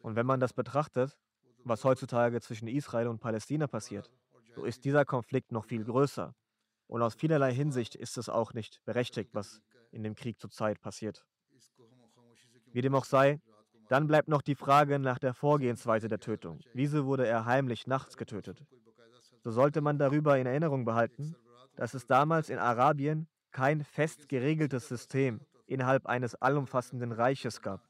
[0.00, 1.18] Und wenn man das betrachtet,
[1.64, 4.10] was heutzutage zwischen Israel und Palästina passiert,
[4.54, 6.34] so ist dieser Konflikt noch viel größer.
[6.86, 11.24] Und aus vielerlei Hinsicht ist es auch nicht berechtigt, was in dem Krieg zurzeit passiert.
[12.72, 13.40] Wie dem auch sei,
[13.88, 16.60] dann bleibt noch die Frage nach der Vorgehensweise der Tötung.
[16.74, 18.64] Wieso wurde er heimlich nachts getötet?
[19.42, 21.34] So sollte man darüber in Erinnerung behalten,
[21.74, 27.80] dass es damals in Arabien kein fest geregeltes System innerhalb eines allumfassenden Reiches gab.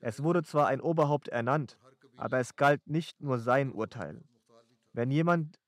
[0.00, 1.78] Es wurde zwar ein Oberhaupt ernannt,
[2.16, 4.22] aber es galt nicht nur sein Urteil.
[4.92, 5.58] Wenn jemand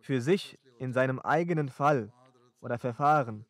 [0.00, 2.12] für sich in seinem eigenen Fall
[2.60, 3.44] oder Verfahren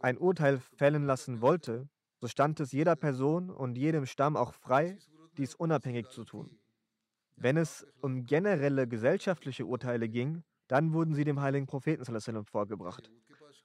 [0.00, 1.88] ein Urteil fällen lassen wollte,
[2.20, 4.98] so stand es jeder Person und jedem Stamm auch frei,
[5.36, 6.58] dies unabhängig zu tun.
[7.36, 12.04] Wenn es um generelle gesellschaftliche Urteile ging, dann wurden sie dem heiligen Propheten
[12.44, 13.10] vorgebracht.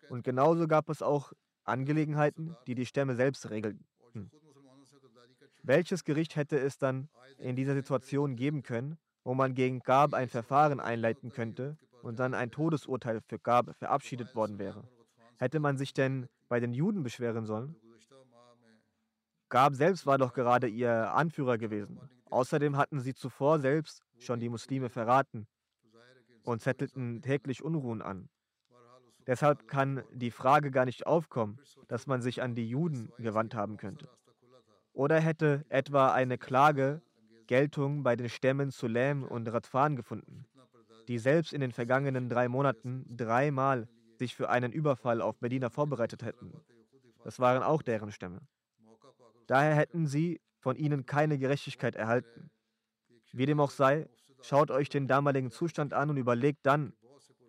[0.09, 1.33] Und genauso gab es auch
[1.67, 3.85] Angelegenheiten, die die Stämme selbst regelten.
[5.63, 10.29] Welches Gericht hätte es dann in dieser Situation geben können, wo man gegen Gab ein
[10.29, 14.87] Verfahren einleiten könnte und dann ein Todesurteil für Gab verabschiedet worden wäre?
[15.37, 17.75] Hätte man sich denn bei den Juden beschweren sollen?
[19.49, 21.99] Gab selbst war doch gerade ihr Anführer gewesen.
[22.29, 25.47] Außerdem hatten sie zuvor selbst schon die Muslime verraten
[26.43, 28.29] und zettelten täglich Unruhen an.
[29.27, 33.77] Deshalb kann die Frage gar nicht aufkommen, dass man sich an die Juden gewandt haben
[33.77, 34.09] könnte.
[34.93, 37.01] Oder hätte etwa eine Klage
[37.45, 40.45] Geltung bei den Stämmen Sulaim und Radfan gefunden,
[41.07, 46.23] die selbst in den vergangenen drei Monaten dreimal sich für einen Überfall auf Medina vorbereitet
[46.23, 46.53] hätten.
[47.23, 48.41] Das waren auch deren Stämme.
[49.47, 52.49] Daher hätten sie von ihnen keine Gerechtigkeit erhalten.
[53.31, 54.09] Wie dem auch sei,
[54.41, 56.93] schaut euch den damaligen Zustand an und überlegt dann,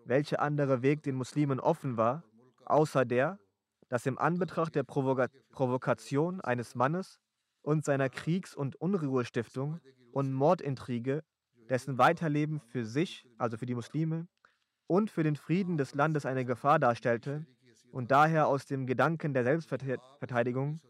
[0.09, 2.25] welcher andere Weg den Muslimen offen war,
[2.65, 3.39] außer der,
[3.89, 7.21] dass im Anbetracht der Provoka Provokation eines Mannes
[7.63, 9.81] und seiner Kriegs- und Unruhestiftung
[10.13, 11.23] und Mordintrige,
[11.69, 14.27] dessen Weiterleben für sich, also für die Muslime,
[14.87, 17.47] und für den Frieden des Landes eine Gefahr darstellte
[17.93, 20.81] und daher aus dem Gedanken der Selbstverteidigung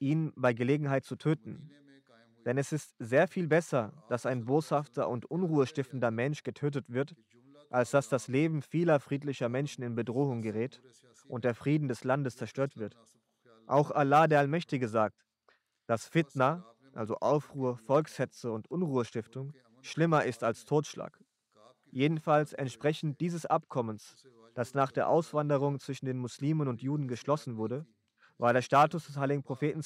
[0.00, 1.70] ihn bei Gelegenheit zu töten.
[2.44, 7.14] Denn es ist sehr viel besser, dass ein boshafter und unruhestiftender Mensch getötet wird,
[7.70, 10.80] als dass das Leben vieler friedlicher Menschen in Bedrohung gerät
[11.28, 12.96] und der Frieden des Landes zerstört wird.
[13.66, 15.24] Auch Allah der Allmächtige sagt,
[15.86, 19.52] dass Fitna, also Aufruhr, Volkshetze und Unruhestiftung,
[19.82, 21.18] schlimmer ist als Totschlag.
[21.90, 27.86] Jedenfalls entsprechend dieses Abkommens, das nach der Auswanderung zwischen den Muslimen und Juden geschlossen wurde,
[28.38, 29.82] war der Status des heiligen Propheten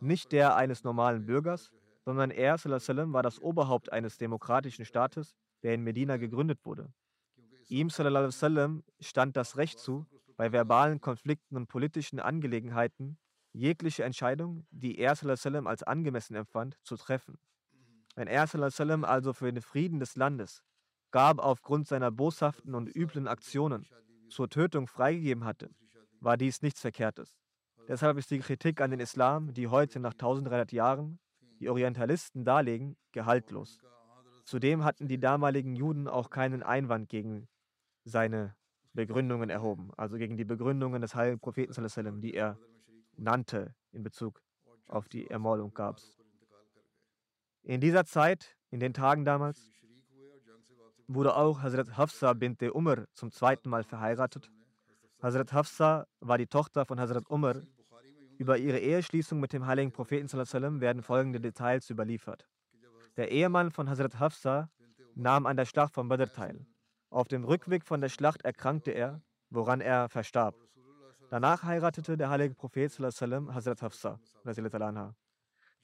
[0.00, 1.70] nicht der eines normalen Bürgers,
[2.04, 6.92] sondern er war das Oberhaupt eines demokratischen Staates, der in Medina gegründet wurde.
[7.68, 13.18] Ihm sallam, stand das Recht zu, bei verbalen Konflikten und politischen Angelegenheiten
[13.52, 17.38] jegliche Entscheidung, die er sallam, als angemessen empfand, zu treffen.
[18.14, 20.62] Wenn er sallam, also für den Frieden des Landes
[21.16, 23.86] Gab aufgrund seiner boshaften und üblen Aktionen
[24.28, 25.70] zur Tötung freigegeben hatte,
[26.20, 27.38] war dies nichts Verkehrtes.
[27.88, 31.18] Deshalb ist die Kritik an den Islam, die heute nach 1300 Jahren
[31.60, 33.78] die Orientalisten darlegen, gehaltlos.
[34.46, 37.48] Zudem hatten die damaligen Juden auch keinen Einwand gegen
[38.04, 38.54] seine
[38.92, 42.56] Begründungen erhoben, also gegen die Begründungen des heiligen Propheten, die er
[43.16, 44.40] nannte in Bezug
[44.86, 46.16] auf die Ermordung Gabs.
[47.64, 49.72] In dieser Zeit, in den Tagen damals,
[51.08, 54.48] wurde auch Hazrat Hafsa bint Umar zum zweiten Mal verheiratet.
[55.20, 57.56] Hazrat Hafsa war die Tochter von Hazrat Umar.
[58.38, 60.30] Über ihre Eheschließung mit dem heiligen Propheten
[60.80, 62.46] werden folgende Details überliefert.
[63.16, 64.70] Der Ehemann von Hazrat Hafsa
[65.14, 66.66] nahm an der Schlacht von Badr teil.
[67.08, 70.54] Auf dem Rückweg von der Schlacht erkrankte er, woran er verstarb.
[71.30, 74.20] Danach heiratete der heilige Prophet Hazrat Hafsa.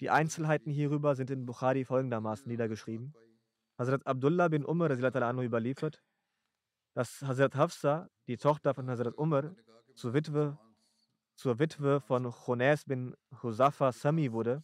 [0.01, 3.15] Die Einzelheiten hierüber sind in Bukhari folgendermaßen niedergeschrieben.
[3.79, 6.03] Hazrat Abdullah bin Umar überliefert,
[6.93, 9.55] dass Hazrat Hafsa, die Tochter von Hazrat Umar,
[9.95, 10.59] zur Witwe,
[11.35, 14.63] zur Witwe von Khunais bin Husafa Sami wurde,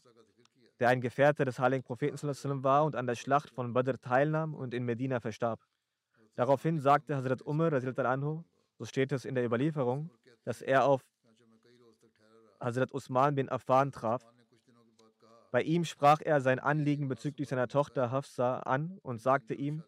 [0.80, 2.18] der ein Gefährte des heiligen Propheten
[2.64, 5.60] war und an der Schlacht von Badr teilnahm und in Medina verstarb.
[6.34, 10.10] Daraufhin sagte Hazrat Umar, so steht es in der Überlieferung,
[10.44, 11.00] dass er auf
[12.60, 14.24] Hazrat Usman bin Affan traf
[15.50, 19.82] bei ihm sprach er sein Anliegen bezüglich seiner Tochter Hafsa an und sagte ihm,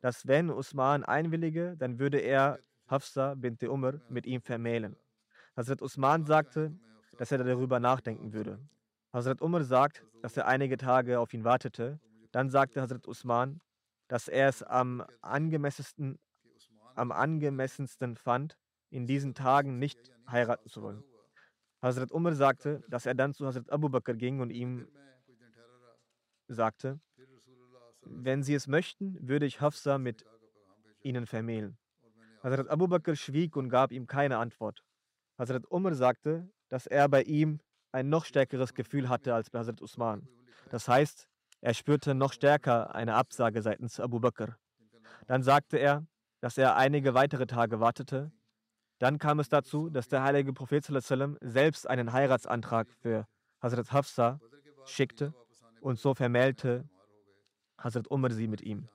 [0.00, 4.96] dass wenn Usman einwillige, dann würde er Hafsa bint Umar mit ihm vermählen.
[5.56, 6.74] Hazrat Usman sagte,
[7.16, 8.58] dass er darüber nachdenken würde.
[9.14, 12.00] Hazrat Umar sagt, dass er einige Tage auf ihn wartete.
[12.32, 13.60] Dann sagte Hazrat Usman,
[14.08, 16.18] dass er es am angemessensten
[16.96, 18.56] am angemessensten fand,
[18.90, 21.04] in diesen Tagen nicht heiraten zu wollen.
[21.80, 24.88] Hazrat Umar sagte, dass er dann zu Hazrat Abu Bakr ging und ihm
[26.48, 27.00] sagte,
[28.02, 30.24] wenn Sie es möchten, würde ich Hafsa mit
[31.02, 31.78] Ihnen vermählen.
[32.42, 34.84] Hazrat Abu Bakr schwieg und gab ihm keine Antwort.
[35.38, 37.60] Hazrat Umar sagte, dass er bei ihm
[37.94, 40.28] ein noch stärkeres Gefühl hatte als bei Hazrat Usman.
[40.68, 41.28] Das heißt,
[41.60, 44.56] er spürte noch stärker eine Absage seitens Abu Bakr.
[45.26, 46.04] Dann sagte er,
[46.40, 48.32] dass er einige weitere Tage wartete.
[48.98, 50.84] Dann kam es dazu, dass der heilige Prophet
[51.40, 53.26] selbst einen Heiratsantrag für
[53.62, 54.40] Hazrat Hafsa
[54.84, 55.32] schickte
[55.80, 56.88] und so vermählte
[57.78, 58.88] Hazrat Umar sie mit ihm.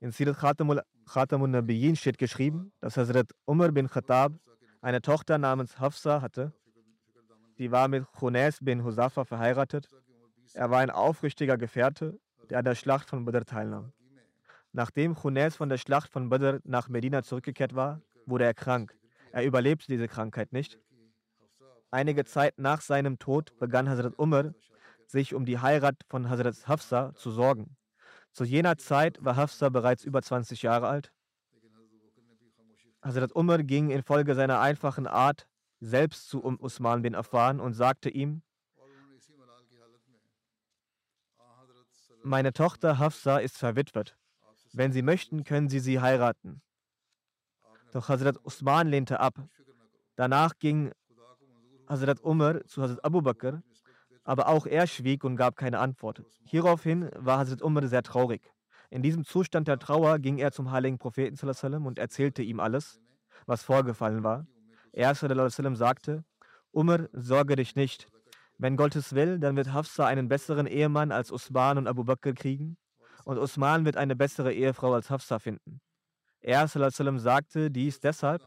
[0.00, 4.32] In Sirat Khatamun Nabiyin steht geschrieben, dass Hazrat Umar bin Khattab
[4.80, 6.52] eine Tochter namens Hafsa hatte.
[7.60, 9.86] Sie war mit Khunes bin Husafa verheiratet.
[10.54, 13.92] Er war ein aufrichtiger Gefährte, der an der Schlacht von Badr teilnahm.
[14.72, 18.96] Nachdem Khunes von der Schlacht von Badr nach Medina zurückgekehrt war, wurde er krank.
[19.32, 20.78] Er überlebte diese Krankheit nicht.
[21.90, 24.54] Einige Zeit nach seinem Tod begann Hazrat Umar,
[25.06, 27.76] sich um die Heirat von Hazrat Hafsa zu sorgen.
[28.32, 31.12] Zu jener Zeit war Hafsa bereits über 20 Jahre alt.
[33.02, 35.49] Hazrat Umar ging infolge seiner einfachen Art
[35.80, 38.42] selbst zu Usman bin Affan und sagte ihm,
[42.22, 44.16] meine Tochter Hafsa ist verwitwet.
[44.72, 46.60] Wenn Sie möchten, können Sie sie heiraten.
[47.92, 49.34] Doch Hazrat Usman lehnte ab.
[50.16, 50.92] Danach ging
[51.88, 53.62] Hazrat Umar zu Hazrat Abu Bakr,
[54.22, 56.22] aber auch er schwieg und gab keine Antwort.
[56.44, 58.42] Hieraufhin war Hazrat Umar sehr traurig.
[58.90, 63.00] In diesem Zustand der Trauer ging er zum heiligen Propheten und erzählte ihm alles,
[63.46, 64.46] was vorgefallen war.
[64.92, 66.24] Er sagte,
[66.72, 68.08] Umar, sorge dich nicht.
[68.58, 72.32] Wenn Gott es will, dann wird Hafsa einen besseren Ehemann als Usman und Abu Bakr
[72.34, 72.76] kriegen
[73.24, 75.80] und Usman wird eine bessere Ehefrau als Hafsa finden.
[76.40, 78.42] Er sagte dies deshalb,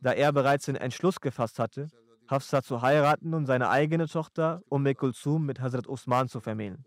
[0.00, 1.88] da er bereits den Entschluss gefasst hatte,
[2.28, 6.84] Hafsa zu heiraten und seine eigene Tochter Umm Kulsum mit Hazrat Usman zu vermählen.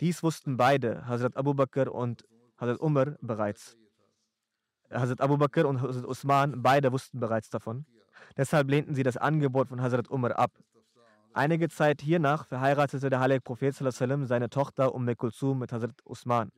[0.00, 2.24] Dies wussten beide, Hazrat Abu Bakr und
[2.58, 3.76] Hazrat Umar, bereits.
[4.90, 7.86] Hazrat Abu Bakr und Hazrat Usman, beide wussten bereits davon.
[8.36, 10.52] Deshalb lehnten sie das Angebot von Hazrat Umar ab.
[11.32, 16.50] Einige Zeit hiernach verheiratete der heilige Prophet seine Tochter Umm Kulsum mit Hazrat Usman.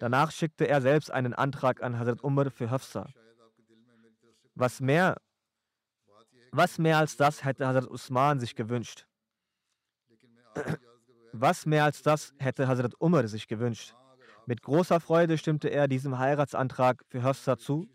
[0.00, 3.06] Danach schickte er selbst einen Antrag an Hazrat Umar für Hafsa.
[4.54, 5.16] Was mehr,
[6.52, 9.06] was mehr als das hätte Hazrat Usman sich gewünscht?
[11.32, 13.94] Was mehr als das hätte Hazrat Umar sich gewünscht?
[14.46, 17.86] Mit großer Freude stimmte er diesem Heiratsantrag für Hafsa zu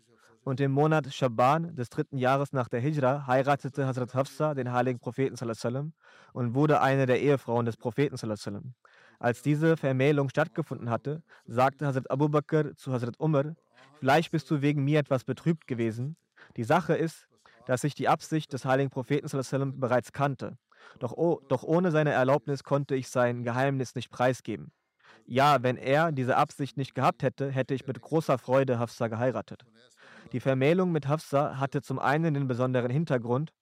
[0.46, 5.00] und im Monat Shaban des dritten Jahres nach der Hijra heiratete Hazrat Hafsa den heiligen
[5.00, 5.34] Propheten
[6.32, 8.74] und wurde eine der Ehefrauen des Propheten.
[9.18, 13.56] Als diese Vermählung stattgefunden hatte, sagte Hazrat Abu Bakr zu Hazrat Umar,
[13.98, 16.16] vielleicht bist du wegen mir etwas betrübt gewesen.
[16.56, 17.26] Die Sache ist,
[17.66, 20.58] dass ich die Absicht des heiligen Propheten bereits kannte.
[21.00, 24.70] Doch, oh, doch ohne seine Erlaubnis konnte ich sein Geheimnis nicht preisgeben.
[25.28, 29.64] Ja, wenn er diese Absicht nicht gehabt hätte, hätte ich mit großer Freude Hafsa geheiratet.
[30.32, 33.52] Die Vermählung mit Hafsa hatte zum einen den besonderen Hintergrund,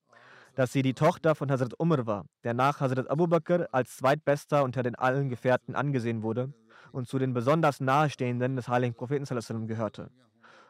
[0.54, 4.64] dass sie die Tochter von Hazrat Umar war, der nach Hazrat Abu Bakr als zweitbester
[4.64, 6.54] unter den allen Gefährten angesehen wurde
[6.92, 10.10] und zu den besonders nahestehenden des heiligen Propheten gehörte.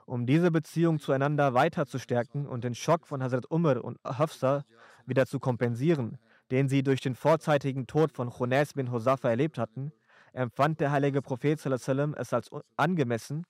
[0.07, 4.65] Um diese Beziehung zueinander weiter zu stärken und den Schock von Hazrat Umar und Hafsa
[5.07, 6.19] wieder zu kompensieren,
[6.51, 9.93] den sie durch den vorzeitigen Tod von Khunais bin Hosafa erlebt hatten,
[10.33, 13.45] empfand der heilige Prophet es als angemessen,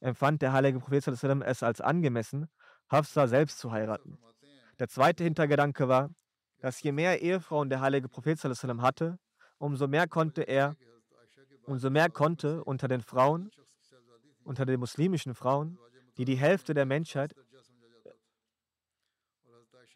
[0.00, 2.48] empfand der heilige Prophet es als angemessen,
[2.90, 4.18] Hafsa selbst zu heiraten.
[4.78, 6.10] Der zweite Hintergedanke war,
[6.60, 9.18] dass je mehr Ehefrauen der heilige Prophet hatte,
[9.58, 10.76] umso mehr konnte er,
[11.64, 13.50] umso mehr konnte unter den Frauen,
[14.44, 15.78] unter den muslimischen Frauen,
[16.16, 17.34] die die Hälfte der Menschheit,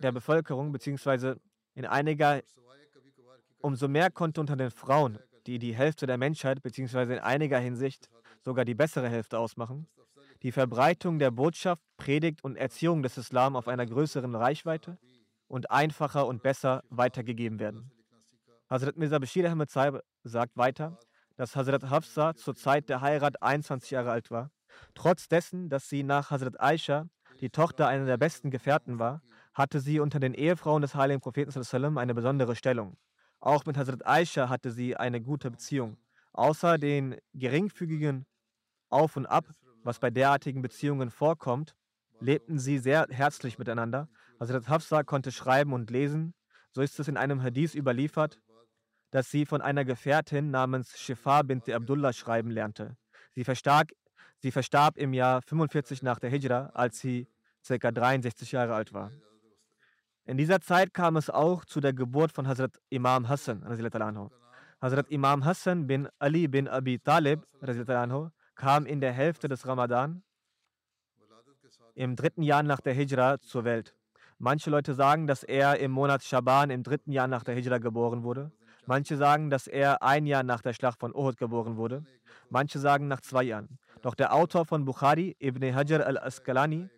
[0.01, 1.41] der Bevölkerung, beziehungsweise
[1.75, 2.43] in einiger,
[3.61, 8.11] umso mehr konnte unter den Frauen, die die Hälfte der Menschheit, beziehungsweise in einiger Hinsicht
[8.45, 9.87] sogar die bessere Hälfte ausmachen,
[10.43, 14.99] die Verbreitung der Botschaft, Predigt und Erziehung des Islam auf einer größeren Reichweite
[15.47, 17.93] und einfacher und besser weitergegeben werden.
[18.69, 20.99] Hazrat Mirza Bashir Ahmed Saib sagt weiter,
[21.37, 24.51] dass Hazrat Hafsa zur Zeit der Heirat 21 Jahre alt war.
[24.95, 27.07] Trotz dessen, dass sie nach Hazrat Aisha,
[27.41, 29.23] die Tochter einer der besten Gefährten war,
[29.53, 31.53] hatte sie unter den Ehefrauen des heiligen Propheten
[31.99, 32.97] eine besondere Stellung.
[33.41, 35.99] Auch mit Hazrat Aisha hatte sie eine gute Beziehung.
[36.33, 38.25] Außer den geringfügigen
[38.93, 39.47] Auf und Ab
[39.85, 41.75] was bei derartigen Beziehungen vorkommt,
[42.21, 44.09] lebten sie sehr herzlich miteinander.
[44.39, 46.35] Hazrat Hafsa konnte schreiben und lesen.
[46.71, 48.41] So ist es in einem Hadith überliefert,
[49.11, 52.97] dass sie von einer Gefährtin namens Shifa bint Abdullah schreiben lernte.
[53.35, 53.93] Sie, verstark,
[54.39, 57.29] Sie verstarb im Jahr 45 nach der Hijra, als sie
[57.67, 57.93] ca.
[57.93, 59.13] 63 Jahre alt war.
[60.25, 63.65] In dieser Zeit kam es auch zu der Geburt von Hazrat Imam Hassan.
[63.65, 67.47] Hazrat Imam Hassan bin Ali bin Abi Talib
[68.63, 70.23] kam in der Hälfte des Ramadan
[71.97, 73.97] im dritten Jahr nach der Hijra zur Welt.
[74.39, 78.23] Manche Leute sagen, dass er im Monat Shaban im dritten Jahr nach der Hijra geboren
[78.23, 78.53] wurde.
[78.87, 82.05] Manche sagen, dass er ein Jahr nach der Schlacht von Uhud geboren wurde.
[82.51, 83.81] Manche sagen nach zwei Jahren.
[84.01, 86.89] Doch der Autor von Bukhari, Ibn Hajar al-Asqalani,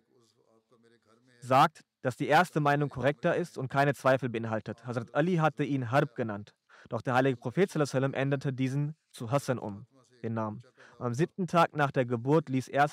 [1.39, 4.85] sagt, dass die erste Meinung korrekter ist und keine Zweifel beinhaltet.
[4.85, 6.53] Hazrat Ali hatte ihn Harb genannt.
[6.89, 9.87] Doch der heilige Prophet änderte diesen zu Hassan um,
[10.25, 10.63] den Namen.
[10.99, 12.87] Am siebten Tag nach der Geburt ließ er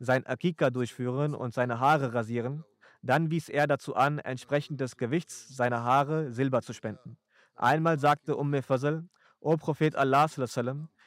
[0.00, 2.64] sein Akika durchführen und seine Haare rasieren.
[3.02, 7.16] Dann wies er dazu an, entsprechend des Gewichts seiner Haare Silber zu spenden.
[7.56, 9.08] Einmal sagte Umm Fazl,
[9.40, 10.26] O Prophet Allah,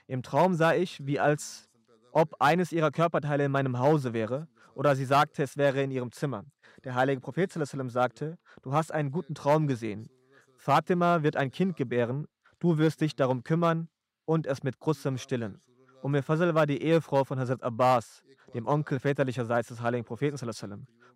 [0.07, 1.69] im Traum sah ich, wie als
[2.11, 6.11] ob eines ihrer Körperteile in meinem Hause wäre, oder sie sagte, es wäre in ihrem
[6.11, 6.45] Zimmer.
[6.83, 10.09] Der heilige Prophet sagte, du hast einen guten Traum gesehen.
[10.57, 12.27] Fatima wird ein Kind gebären,
[12.59, 13.89] du wirst dich darum kümmern
[14.31, 15.59] und es mit Grussem stillen.
[16.01, 18.23] Umm Fazl war die Ehefrau von Hazrat Abbas,
[18.53, 20.37] dem Onkel väterlicherseits des heiligen Propheten.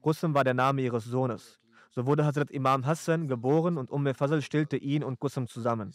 [0.01, 1.61] Gussem war der Name ihres Sohnes.
[1.91, 5.93] So wurde Hazrat Imam Hassan geboren und Umm Fazl stillte ihn und Gussem zusammen.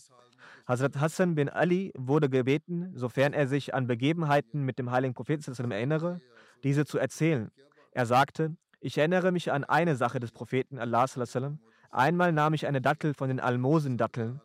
[0.67, 5.71] Hazrat Hassan bin Ali wurde gebeten, sofern er sich an Begebenheiten mit dem heiligen Propheten
[5.71, 6.23] erinnere,
[6.65, 7.51] diese zu erzählen.
[7.93, 11.05] Er sagte, ich erinnere mich an eine Sache des Propheten Allah.
[11.91, 14.41] Einmal nahm ich eine Dattel von den Almosendatteln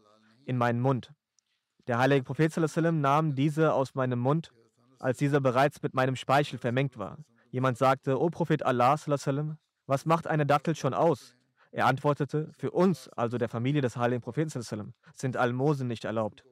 [0.45, 1.13] in meinen Mund.
[1.87, 2.51] Der heilige Prophet
[3.01, 4.51] nahm diese aus meinem Mund
[4.99, 7.17] als dieser bereits mit meinem Speichel vermengt war.
[7.51, 8.97] Jemand sagte, O Prophet Allah,
[9.85, 11.35] was macht eine Dattel schon aus?
[11.71, 14.49] Er antwortete, für uns, also der Familie des heiligen Propheten,
[15.13, 16.43] sind Almosen nicht erlaubt.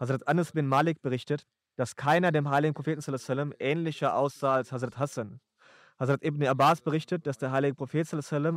[0.00, 5.40] Hazrat Anas bin Malik berichtet, dass keiner dem heiligen Propheten ähnlicher aussah als Hazrat Hassan.
[5.98, 8.08] Hazrat Ibn Abbas berichtet, dass der heilige Prophet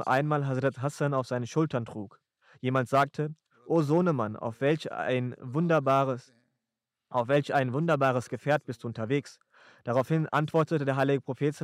[0.08, 2.20] einmal Hazrat Hassan auf seinen Schultern trug.
[2.62, 3.36] Jemand sagte,
[3.68, 6.34] O Sohnemann, auf welch ein wunderbares
[7.10, 9.40] auf welch ein wunderbares Gefährt bist du unterwegs?
[9.84, 11.56] Daraufhin antwortete der heilige Prophet,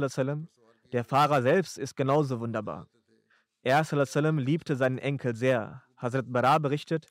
[0.94, 2.88] der Fahrer selbst ist genauso wunderbar.
[3.64, 3.84] Er
[4.38, 5.84] liebte seinen Enkel sehr.
[5.98, 7.08] Hazrat Bara berichtet,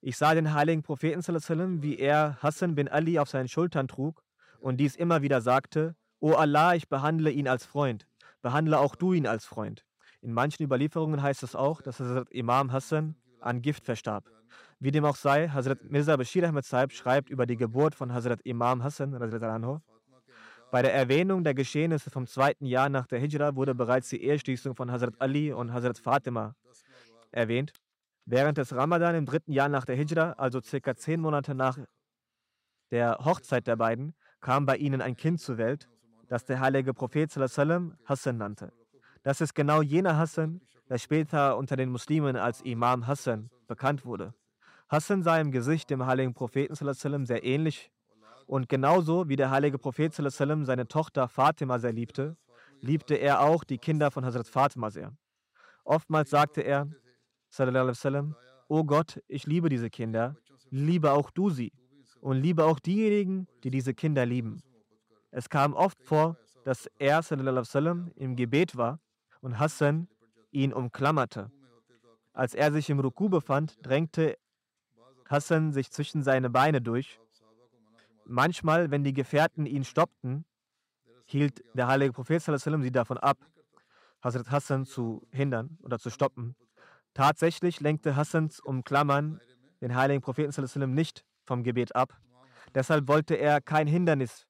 [0.00, 4.22] ich sah den heiligen Propheten, wie er Hassan bin Ali auf seinen Schultern trug
[4.60, 8.06] und dies immer wieder sagte, O Allah, ich behandle ihn als Freund,
[8.42, 9.84] behandle auch du ihn als Freund.
[10.20, 14.24] In manchen Überlieferungen heißt es auch, dass Hazrat Imam Hassan an Gift verstarb.
[14.80, 18.40] Wie dem auch sei, Hazrat Mirza Bashir Ahmed Saib schreibt über die Geburt von Hazrat
[18.42, 19.12] Imam Hassan.
[20.70, 24.76] Bei der Erwähnung der Geschehnisse vom zweiten Jahr nach der Hijra wurde bereits die Eheschließung
[24.76, 26.54] von Hazrat Ali und Hazrat Fatima
[27.32, 27.72] erwähnt.
[28.26, 31.78] Während des Ramadan im dritten Jahr nach der Hijra, also circa zehn Monate nach
[32.90, 35.88] der Hochzeit der beiden, kam bei ihnen ein Kind zur Welt,
[36.28, 38.72] das der heilige Prophet Hassan nannte.
[39.22, 44.34] Das ist genau jener Hassan, der später unter den Muslimen als Imam Hassan bekannt wurde.
[44.88, 46.74] Hassan sah im Gesicht dem heiligen Propheten
[47.26, 47.90] sehr ähnlich
[48.46, 52.36] und genauso wie der heilige Prophet seine Tochter Fatima sehr liebte,
[52.80, 55.12] liebte er auch die Kinder von Hazrat Fatima sehr.
[55.84, 56.88] Oftmals sagte er,
[58.68, 60.36] O Gott, ich liebe diese Kinder,
[60.70, 61.72] liebe auch du sie
[62.20, 64.62] und liebe auch diejenigen, die diese Kinder lieben.
[65.30, 67.20] Es kam oft vor, dass er
[68.16, 69.00] im Gebet war
[69.40, 70.08] und Hassan
[70.50, 71.50] ihn umklammerte.
[72.32, 74.38] Als er sich im Ruku befand, drängte
[75.28, 77.20] Hassan sich zwischen seine Beine durch.
[78.24, 80.44] Manchmal, wenn die Gefährten ihn stoppten,
[81.26, 83.38] hielt der heilige Prophet sie davon ab,
[84.22, 86.56] Hazrat Hassan zu hindern oder zu stoppen.
[87.14, 89.40] Tatsächlich lenkte Hassans Umklammern
[89.80, 92.16] den heiligen Propheten nicht vom Gebet ab.
[92.74, 94.46] Deshalb wollte er kein Hindernis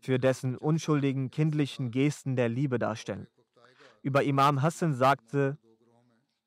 [0.00, 3.28] für dessen unschuldigen kindlichen Gesten der Liebe darstellen.
[4.08, 5.58] Über Imam Hassan sagte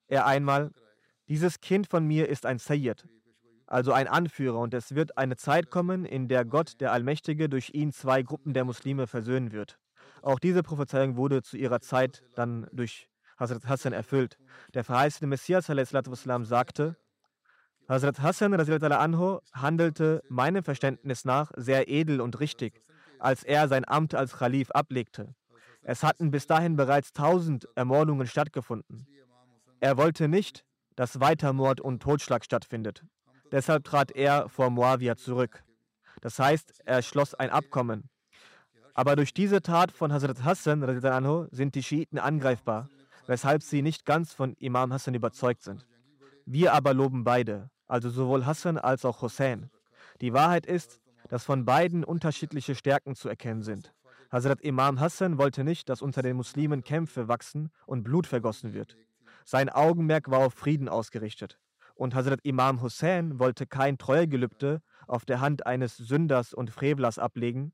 [0.07, 0.71] er einmal,
[1.27, 3.07] dieses Kind von mir ist ein Sayyid,
[3.67, 7.69] also ein Anführer, und es wird eine Zeit kommen, in der Gott, der Allmächtige, durch
[7.75, 9.77] ihn zwei Gruppen der Muslime versöhnen wird.
[10.23, 13.07] Auch diese Prophezeiung wurde zu ihrer Zeit dann durch
[13.37, 14.39] Hazrat Hassan erfüllt.
[14.73, 16.97] Der verheißene Messias wassalam, sagte,
[17.87, 22.81] Hazrat Hassan anhu, handelte meinem Verständnis nach sehr edel und richtig,
[23.19, 25.35] als er sein Amt als Khalif ablegte.
[25.83, 29.07] Es hatten bis dahin bereits tausend Ermordungen stattgefunden.
[29.79, 30.63] Er wollte nicht,
[30.95, 33.03] dass weiter Mord und Totschlag stattfindet.
[33.51, 35.63] Deshalb trat er vor Muawiyah zurück.
[36.21, 38.09] Das heißt, er schloss ein Abkommen.
[38.93, 42.89] Aber durch diese Tat von Hazrat Hassan sind die Schiiten angreifbar,
[43.25, 45.87] weshalb sie nicht ganz von Imam Hassan überzeugt sind.
[46.45, 49.69] Wir aber loben beide, also sowohl Hassan als auch Hussein.
[50.19, 53.93] Die Wahrheit ist, dass von beiden unterschiedliche Stärken zu erkennen sind.
[54.31, 58.97] Hazrat Imam Hassan wollte nicht, dass unter den Muslimen Kämpfe wachsen und Blut vergossen wird.
[59.43, 61.59] Sein Augenmerk war auf Frieden ausgerichtet.
[61.95, 67.73] Und Hazrat Imam Hussein wollte kein Treuegelübde auf der Hand eines Sünders und Frevlers ablegen,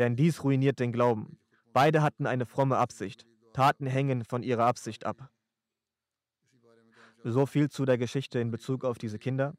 [0.00, 1.38] denn dies ruiniert den Glauben.
[1.72, 3.24] Beide hatten eine fromme Absicht.
[3.52, 5.30] Taten hängen von ihrer Absicht ab.
[7.22, 9.54] So viel zu der Geschichte in Bezug auf diese Kinder.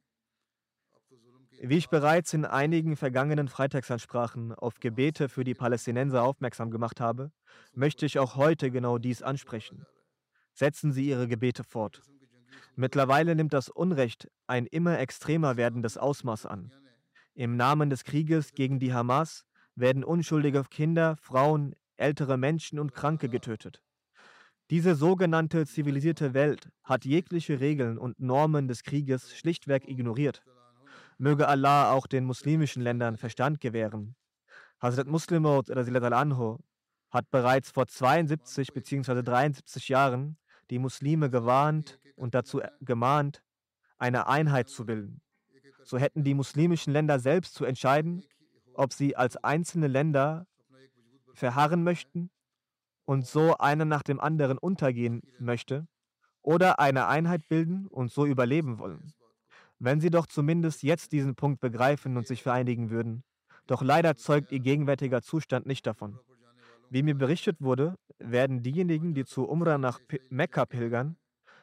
[1.65, 7.31] Wie ich bereits in einigen vergangenen Freitagsansprachen auf Gebete für die Palästinenser aufmerksam gemacht habe,
[7.73, 9.85] möchte ich auch heute genau dies ansprechen.
[10.53, 12.01] Setzen Sie Ihre Gebete fort.
[12.75, 16.73] Mittlerweile nimmt das Unrecht ein immer extremer werdendes Ausmaß an.
[17.33, 23.29] Im Namen des Krieges gegen die Hamas werden unschuldige Kinder, Frauen, ältere Menschen und Kranke
[23.29, 23.81] getötet.
[24.69, 30.43] Diese sogenannte zivilisierte Welt hat jegliche Regeln und Normen des Krieges schlichtweg ignoriert.
[31.17, 34.15] Möge Allah auch den muslimischen Ländern Verstand gewähren.
[34.81, 36.57] Hazrat Muslimot anhu
[37.11, 39.21] hat bereits vor 72 bzw.
[39.21, 40.37] 73 Jahren
[40.69, 43.43] die Muslime gewarnt und dazu gemahnt,
[43.97, 45.21] eine Einheit zu bilden.
[45.83, 48.23] So hätten die muslimischen Länder selbst zu entscheiden,
[48.73, 50.47] ob sie als einzelne Länder
[51.33, 52.29] verharren möchten
[53.05, 55.87] und so einer nach dem anderen untergehen möchte
[56.41, 59.13] oder eine Einheit bilden und so überleben wollen.
[59.79, 63.23] Wenn sie doch zumindest jetzt diesen Punkt begreifen und sich vereinigen würden.
[63.67, 66.19] Doch leider zeugt ihr gegenwärtiger Zustand nicht davon.
[66.89, 69.99] Wie mir berichtet wurde, werden diejenigen, die zu Umrah nach
[70.29, 71.17] Mekka pilgern,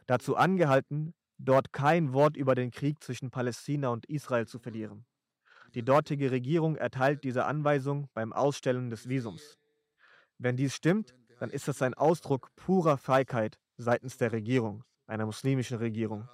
[0.07, 5.05] dazu angehalten, dort kein Wort über den Krieg zwischen Palästina und Israel zu verlieren.
[5.75, 9.59] Die dortige Regierung erteilt diese Anweisung beim Ausstellen des Visums.
[10.39, 15.79] Wenn dies stimmt, dann ist das ein Ausdruck purer Feigheit seitens der Regierung, einer muslimischen
[15.79, 16.29] Regierung.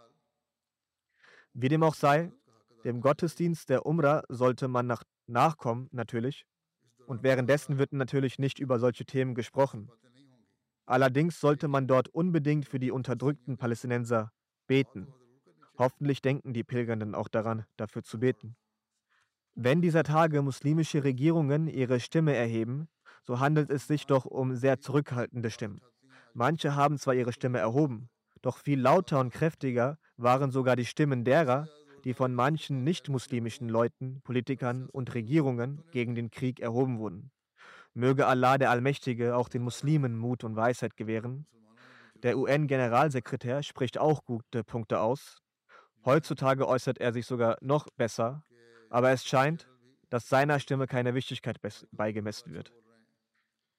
[1.59, 2.31] Wie dem auch sei,
[2.85, 6.45] dem Gottesdienst der Umrah sollte man nach nachkommen, natürlich,
[7.07, 9.91] und währenddessen wird natürlich nicht über solche Themen gesprochen.
[10.85, 14.33] Allerdings sollte man dort unbedingt für die unterdrückten Palästinenser
[14.67, 15.09] beten.
[15.79, 18.55] Hoffentlich denken die Pilgernden auch daran, dafür zu beten.
[19.55, 22.89] Wenn dieser Tage muslimische Regierungen ihre Stimme erheben,
[23.25, 25.81] so handelt es sich doch um sehr zurückhaltende Stimmen.
[26.35, 28.11] Manche haben zwar ihre Stimme erhoben,
[28.43, 31.69] doch viel lauter und kräftiger waren sogar die Stimmen derer,
[32.05, 37.31] die von manchen nicht-muslimischen Leuten, Politikern und Regierungen gegen den Krieg erhoben wurden.
[37.95, 41.47] Möge Allah der Allmächtige auch den Muslimen Mut und Weisheit gewähren.
[42.23, 45.39] Der UN-Generalsekretär spricht auch gute Punkte aus.
[46.05, 48.45] Heutzutage äußert er sich sogar noch besser,
[48.91, 49.69] aber es scheint,
[50.11, 51.59] dass seiner Stimme keine Wichtigkeit
[51.91, 52.73] beigemessen wird.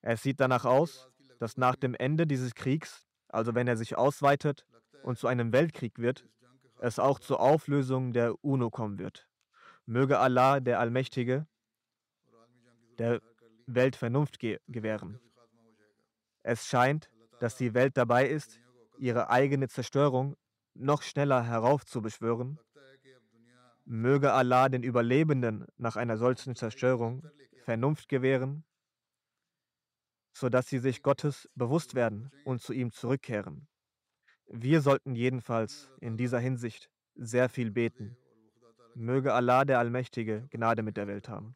[0.01, 1.09] Es sieht danach aus,
[1.39, 4.65] dass nach dem Ende dieses Kriegs, also wenn er sich ausweitet
[5.07, 6.27] und zu einem Weltkrieg wird,
[6.79, 9.27] es auch zur Auflösung der UNO kommen wird.
[9.85, 11.47] Möge Allah, der Allmächtige,
[12.97, 13.21] der
[13.65, 15.19] Welt Vernunft ge gewähren.
[16.43, 18.59] Es scheint, dass die Welt dabei ist,
[18.97, 20.35] ihre eigene Zerstörung
[20.73, 22.59] noch schneller heraufzubeschwören.
[23.85, 27.25] Möge Allah den Überlebenden nach einer solchen Zerstörung
[27.63, 28.65] Vernunft gewähren
[30.37, 33.67] sodass sie sich Gottes bewusst werden und zu ihm zurückkehren.
[34.49, 38.15] Wir sollten jedenfalls in dieser Hinsicht sehr viel beten.
[38.95, 41.55] Möge Allah der Allmächtige Gnade mit der Welt haben.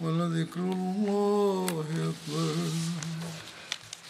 [0.00, 2.54] ولذكر الله أكبر.